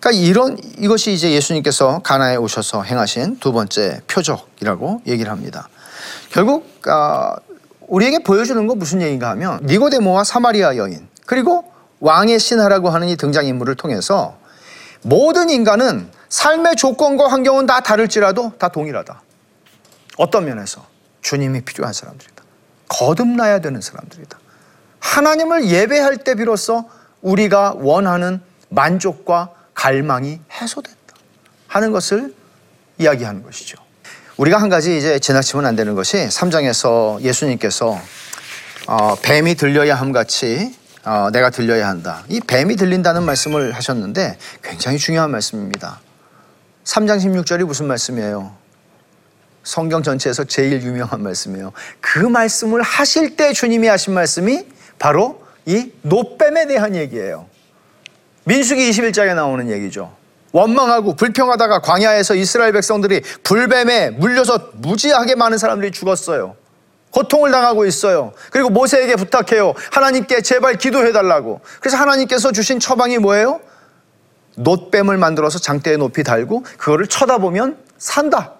그러니까 0.00 0.10
이런 0.22 0.58
이것이 0.78 1.12
이제 1.12 1.32
예수님께서 1.32 2.00
가나에 2.00 2.36
오셔서 2.36 2.82
행하신 2.82 3.40
두 3.40 3.52
번째 3.52 4.00
표적이라고 4.06 5.02
얘기를 5.06 5.32
합니다. 5.32 5.68
결국 6.30 6.66
아, 6.86 7.36
우리에게 7.86 8.20
보여주는 8.20 8.66
건 8.66 8.78
무슨 8.78 9.00
얘기인가 9.00 9.30
하면 9.30 9.60
니고데모와 9.62 10.24
사마리아 10.24 10.76
여인 10.76 11.08
그리고 11.26 11.72
왕의 12.00 12.38
신하라고 12.38 12.90
하는 12.90 13.08
이 13.08 13.16
등장인물을 13.16 13.74
통해서 13.74 14.38
모든 15.02 15.50
인간은 15.50 16.10
삶의 16.28 16.76
조건과 16.76 17.28
환경은 17.28 17.66
다 17.66 17.80
다를지라도 17.80 18.52
다 18.58 18.68
동일하다. 18.68 19.22
어떤 20.18 20.44
면에서 20.44 20.84
주님이 21.22 21.62
필요한 21.62 21.92
사람들이다. 21.92 22.42
거듭나야 22.88 23.60
되는 23.60 23.80
사람들이다. 23.80 24.38
하나님을 25.00 25.68
예배할 25.68 26.18
때 26.18 26.34
비로소 26.34 26.88
우리가 27.22 27.74
원하는 27.76 28.40
만족과 28.68 29.50
갈망이 29.74 30.40
해소된다. 30.52 30.98
하는 31.66 31.92
것을 31.92 32.34
이야기하는 32.98 33.42
것이죠. 33.42 33.87
우리가 34.38 34.62
한 34.62 34.68
가지 34.68 34.96
이제 34.96 35.18
지나치면 35.18 35.66
안 35.66 35.74
되는 35.74 35.96
것이 35.96 36.16
3장에서 36.16 37.20
예수님께서 37.22 38.00
어, 38.86 39.16
뱀이 39.20 39.56
들려야 39.56 39.96
함 39.96 40.12
같이 40.12 40.72
어, 41.04 41.30
내가 41.32 41.50
들려야 41.50 41.88
한다. 41.88 42.22
이 42.28 42.40
뱀이 42.40 42.76
들린다는 42.76 43.24
말씀을 43.24 43.72
하셨는데 43.72 44.38
굉장히 44.62 44.98
중요한 44.98 45.32
말씀입니다. 45.32 46.00
3장 46.84 47.18
16절이 47.18 47.64
무슨 47.64 47.86
말씀이에요? 47.88 48.54
성경 49.64 50.04
전체에서 50.04 50.44
제일 50.44 50.82
유명한 50.82 51.20
말씀이에요. 51.20 51.72
그 52.00 52.20
말씀을 52.20 52.80
하실 52.82 53.34
때 53.34 53.52
주님이 53.52 53.88
하신 53.88 54.14
말씀이 54.14 54.66
바로 55.00 55.42
이 55.66 55.90
노뱀에 56.02 56.68
대한 56.68 56.94
얘기예요. 56.94 57.46
민수기 58.44 58.88
21장에 58.88 59.34
나오는 59.34 59.68
얘기죠. 59.68 60.16
원망하고 60.52 61.14
불평하다가 61.14 61.80
광야에서 61.80 62.34
이스라엘 62.34 62.72
백성들이 62.72 63.22
불뱀에 63.42 64.10
물려서 64.10 64.70
무지하게 64.74 65.34
많은 65.34 65.58
사람들이 65.58 65.92
죽었어요. 65.92 66.56
고통을 67.10 67.50
당하고 67.50 67.86
있어요. 67.86 68.32
그리고 68.50 68.70
모세에게 68.70 69.16
부탁해요. 69.16 69.74
하나님께 69.92 70.42
제발 70.42 70.76
기도해 70.76 71.12
달라고. 71.12 71.60
그래서 71.80 71.96
하나님께서 71.96 72.52
주신 72.52 72.80
처방이 72.80 73.18
뭐예요? 73.18 73.60
놋뱀을 74.56 75.16
만들어서 75.16 75.58
장대에 75.58 75.96
높이 75.96 76.22
달고 76.22 76.64
그거를 76.78 77.06
쳐다보면 77.06 77.78
산다. 77.96 78.52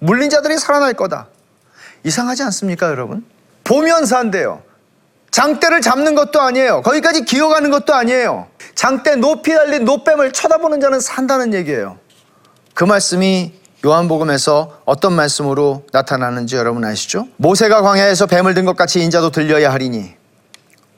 물린 0.00 0.30
자들이 0.30 0.58
살아날 0.58 0.94
거다. 0.94 1.28
이상하지 2.04 2.42
않습니까, 2.44 2.88
여러분? 2.88 3.24
보면 3.64 4.06
산대요. 4.06 4.62
장대를 5.30 5.80
잡는 5.80 6.14
것도 6.14 6.40
아니에요. 6.40 6.82
거기까지 6.82 7.24
기어가는 7.24 7.70
것도 7.70 7.94
아니에요. 7.94 8.46
장대 8.74 9.16
높이 9.16 9.52
달린 9.54 9.84
노뱀을 9.84 10.32
쳐다보는 10.32 10.80
자는 10.80 11.00
산다는 11.00 11.52
얘기예요. 11.54 11.98
그 12.74 12.84
말씀이 12.84 13.52
요한복음에서 13.84 14.80
어떤 14.84 15.12
말씀으로 15.12 15.84
나타나는지 15.92 16.56
여러분 16.56 16.84
아시죠? 16.84 17.28
모세가 17.36 17.82
광야에서 17.82 18.26
뱀을 18.26 18.54
든 18.54 18.64
것 18.64 18.76
같이 18.76 19.00
인자도 19.02 19.30
들려야 19.30 19.72
하리니 19.72 20.14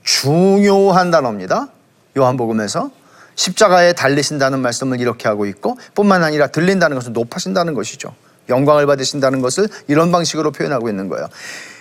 중요한 0.02 1.10
단어입니다. 1.10 1.68
요한복음에서 2.16 2.90
십자가에 3.34 3.92
달리신다는 3.92 4.60
말씀을 4.60 5.00
이렇게 5.00 5.28
하고 5.28 5.46
있고 5.46 5.78
뿐만 5.94 6.24
아니라 6.24 6.46
들린다는 6.48 6.96
것은 6.96 7.12
높아신다는 7.12 7.74
것이죠. 7.74 8.14
영광을 8.48 8.86
받으신다는 8.86 9.40
것을 9.40 9.68
이런 9.88 10.10
방식으로 10.10 10.50
표현하고 10.50 10.88
있는 10.88 11.08
거예요. 11.08 11.28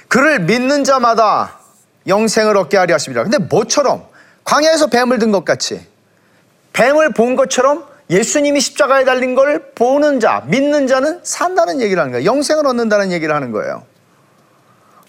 그를 0.08 0.40
믿는 0.40 0.84
자마다 0.84 1.59
영생을 2.08 2.58
얻게 2.58 2.78
하려 2.78 2.96
하십니다. 2.96 3.24
근데 3.24 3.38
뭐처럼 3.38 4.06
광야에서 4.44 4.88
뱀을 4.88 5.20
든 5.20 5.32
것 5.32 5.46
같이 5.46 5.86
뱀을 6.74 7.14
본 7.14 7.36
것처럼 7.36 7.86
예수님이 8.10 8.60
십자가에 8.62 9.06
달린 9.06 9.36
걸 9.36 9.72
보는 9.76 10.20
자, 10.20 10.44
믿는 10.48 10.88
자는 10.88 11.20
산다는 11.24 11.82
얘기를 11.82 12.02
하는 12.02 12.12
거예요. 12.12 12.26
영생을 12.26 12.66
얻는다는 12.66 13.12
얘기를 13.12 13.36
하는 13.36 13.52
거예요. 13.52 13.84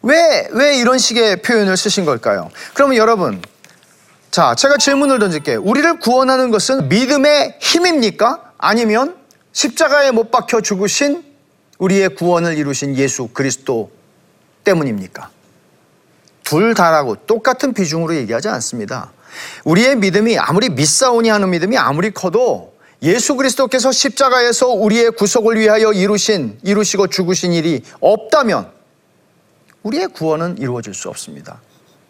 왜, 0.02 0.48
왜 0.52 0.76
이런 0.76 0.98
식의 0.98 1.42
표현을 1.42 1.76
쓰신 1.76 2.04
걸까요? 2.04 2.50
그러면 2.74 2.96
여러분, 2.96 3.40
자, 4.30 4.54
제가 4.54 4.76
질문을 4.76 5.18
던질게요. 5.18 5.62
우리를 5.62 5.98
구원하는 6.00 6.50
것은 6.50 6.88
믿음의 6.88 7.56
힘입니까? 7.60 8.52
아니면 8.58 9.16
십자가에 9.52 10.10
못 10.10 10.30
박혀 10.30 10.60
죽으신 10.60 11.24
우리의 11.78 12.10
구원을 12.14 12.56
이루신 12.58 12.96
예수 12.96 13.28
그리스도 13.28 13.90
때문입니까? 14.64 15.30
둘 16.50 16.74
다라고 16.74 17.14
똑같은 17.26 17.72
비중으로 17.72 18.16
얘기하지 18.16 18.48
않습니다. 18.48 19.12
우리의 19.62 19.94
믿음이 19.94 20.36
아무리 20.36 20.68
믿사오니 20.68 21.28
하는 21.28 21.48
믿음이 21.50 21.78
아무리 21.78 22.10
커도 22.10 22.74
예수 23.02 23.36
그리스도께서 23.36 23.92
십자가에서 23.92 24.66
우리의 24.66 25.12
구속을 25.12 25.60
위하여 25.60 25.92
이루신 25.92 26.58
이루시고 26.64 27.06
죽으신 27.06 27.52
일이 27.52 27.84
없다면 28.00 28.72
우리의 29.84 30.08
구원은 30.08 30.58
이루어질 30.58 30.92
수 30.92 31.08
없습니다. 31.08 31.60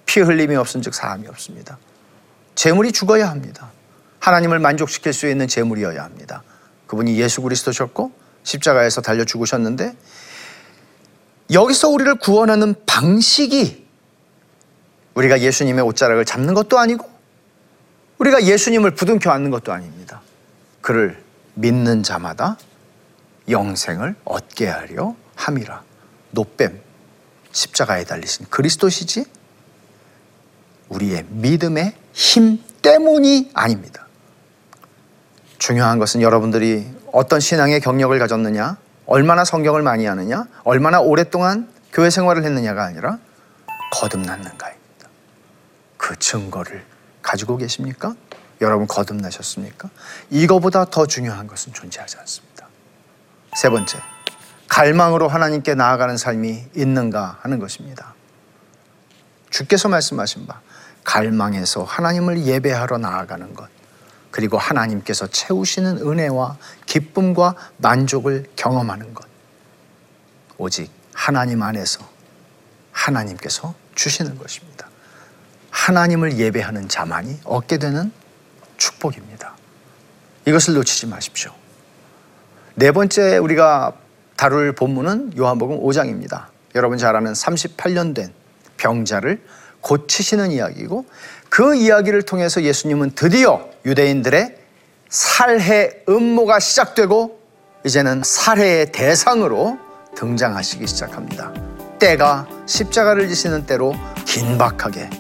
피 0.07 0.21
흘림이 0.21 0.57
없은즉 0.57 0.95
사함이 0.95 1.29
없습니다. 1.29 1.77
재물이 2.55 2.93
죽어야 2.93 3.29
합니다. 3.29 3.71
하나님을 4.21 4.59
만족시킬 4.59 5.13
수 5.13 5.29
있는 5.29 5.49
재물이어야 5.49 6.03
합니다. 6.03 6.43
그분이 6.87 7.21
예수 7.21 7.43
그리스도셨고 7.43 8.11
십자가에서 8.45 9.03
달려 9.03 9.27
죽으셨는데 9.27 9.95
여기서 11.53 11.91
우리를 11.91 12.15
구원하는 12.15 12.75
방식이 12.87 13.90
우리가 15.15 15.41
예수님의 15.41 15.85
옷자락을 15.85 16.25
잡는 16.25 16.55
것도 16.55 16.79
아니고 16.79 17.09
우리가 18.19 18.45
예수님을 18.45 18.93
부둥켜 18.93 19.31
안는 19.31 19.51
것도 19.51 19.73
아닙니다. 19.73 20.21
그를 20.81 21.23
믿는 21.55 22.03
자마다 22.03 22.57
영생을 23.49 24.15
얻게 24.25 24.69
하려 24.69 25.15
함이라. 25.35 25.83
노뱀 26.31 26.81
십자가에 27.53 28.05
달리신 28.05 28.47
그리스도시지 28.51 29.25
우리의 30.89 31.25
믿음의 31.29 31.95
힘 32.13 32.63
때문이 32.83 33.51
아닙니다. 33.55 34.07
중요한 35.59 35.99
것은 35.99 36.23
여러분들이 36.23 36.87
어떤 37.13 37.41
신앙의 37.41 37.81
경력을 37.81 38.19
가졌느냐, 38.19 38.79
얼마나 39.07 39.45
성경을 39.45 39.83
많이 39.83 40.07
하느냐, 40.07 40.47
얼마나 40.65 41.01
오랫동안 41.01 41.69
교회 41.93 42.11
생활을 42.11 42.45
했느냐가 42.45 42.85
아니라 42.85 43.19
거듭났는가입니다. 43.93 44.80
그 46.01 46.19
증거를 46.19 46.83
가지고 47.21 47.59
계십니까? 47.59 48.15
여러분 48.63 48.87
거듭나셨습니까? 48.87 49.91
이거보다 50.31 50.87
더 50.87 51.07
중요한 51.07 51.47
것은 51.47 51.75
존재하지 51.75 52.17
않습니다. 52.21 52.67
세 53.55 53.69
번째, 53.69 53.99
갈망으로 54.69 55.29
하나님께 55.29 55.75
나아가는 55.75 56.17
삶이 56.17 56.65
있는가 56.75 57.39
하는 57.43 57.59
것입니다. 57.59 58.15
주께서 59.51 59.91
말씀하신 59.91 60.47
바 60.47 60.63
갈망에서 61.05 61.85
하나님을 61.85 62.47
예배하러 62.47 62.97
나아가는 62.97 63.53
것 63.53 63.69
그리고 64.31 64.57
하나님께서 64.57 65.27
채우시는 65.27 65.99
은혜와 65.99 66.57
기쁨과 66.87 67.57
만족을 67.77 68.47
경험하는 68.57 69.13
것 69.13 69.27
오직 70.57 70.91
하나님 71.13 71.63
안에서 71.63 72.09
하나님께서 72.93 73.75
주시는 73.95 74.39
것입니다. 74.39 74.90
하나님을 75.71 76.39
예배하는 76.39 76.89
자만이 76.89 77.41
얻게 77.45 77.79
되는 77.79 78.13
축복입니다. 78.77 79.55
이것을 80.47 80.75
놓치지 80.75 81.07
마십시오. 81.07 81.53
네 82.75 82.93
번째 82.93 83.39
우리가 83.39 83.93
다룰 84.37 84.73
본문은 84.75 85.37
요한복음 85.37 85.81
5장입니다. 85.81 86.47
여러분 86.75 86.99
잘 86.99 87.15
아는 87.15 87.33
38년 87.33 88.15
된 88.15 88.33
병자를 88.77 89.43
고치시는 89.81 90.51
이야기고 90.51 91.05
그 91.49 91.75
이야기를 91.75 92.23
통해서 92.23 92.63
예수님은 92.63 93.13
드디어 93.15 93.69
유대인들의 93.85 94.57
살해 95.09 95.91
음모가 96.09 96.61
시작되고 96.61 97.41
이제는 97.85 98.23
살해의 98.25 98.93
대상으로 98.93 99.79
등장하시기 100.15 100.87
시작합니다. 100.87 101.53
때가 101.99 102.47
십자가를 102.67 103.29
지시는 103.29 103.67
때로 103.67 103.95
긴박하게 104.25 105.11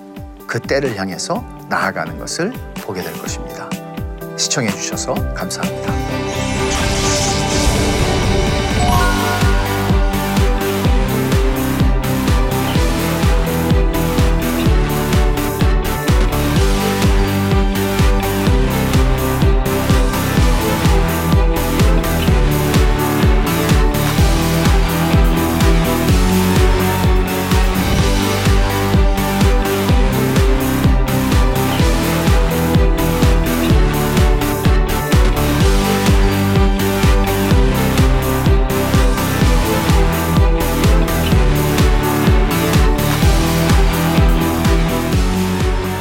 그 0.50 0.58
때를 0.58 0.96
향해서 0.96 1.44
나아가는 1.68 2.18
것을 2.18 2.52
보게 2.82 3.02
될 3.02 3.12
것입니다. 3.12 3.70
시청해 4.36 4.68
주셔서 4.70 5.14
감사합니다. 5.32 6.09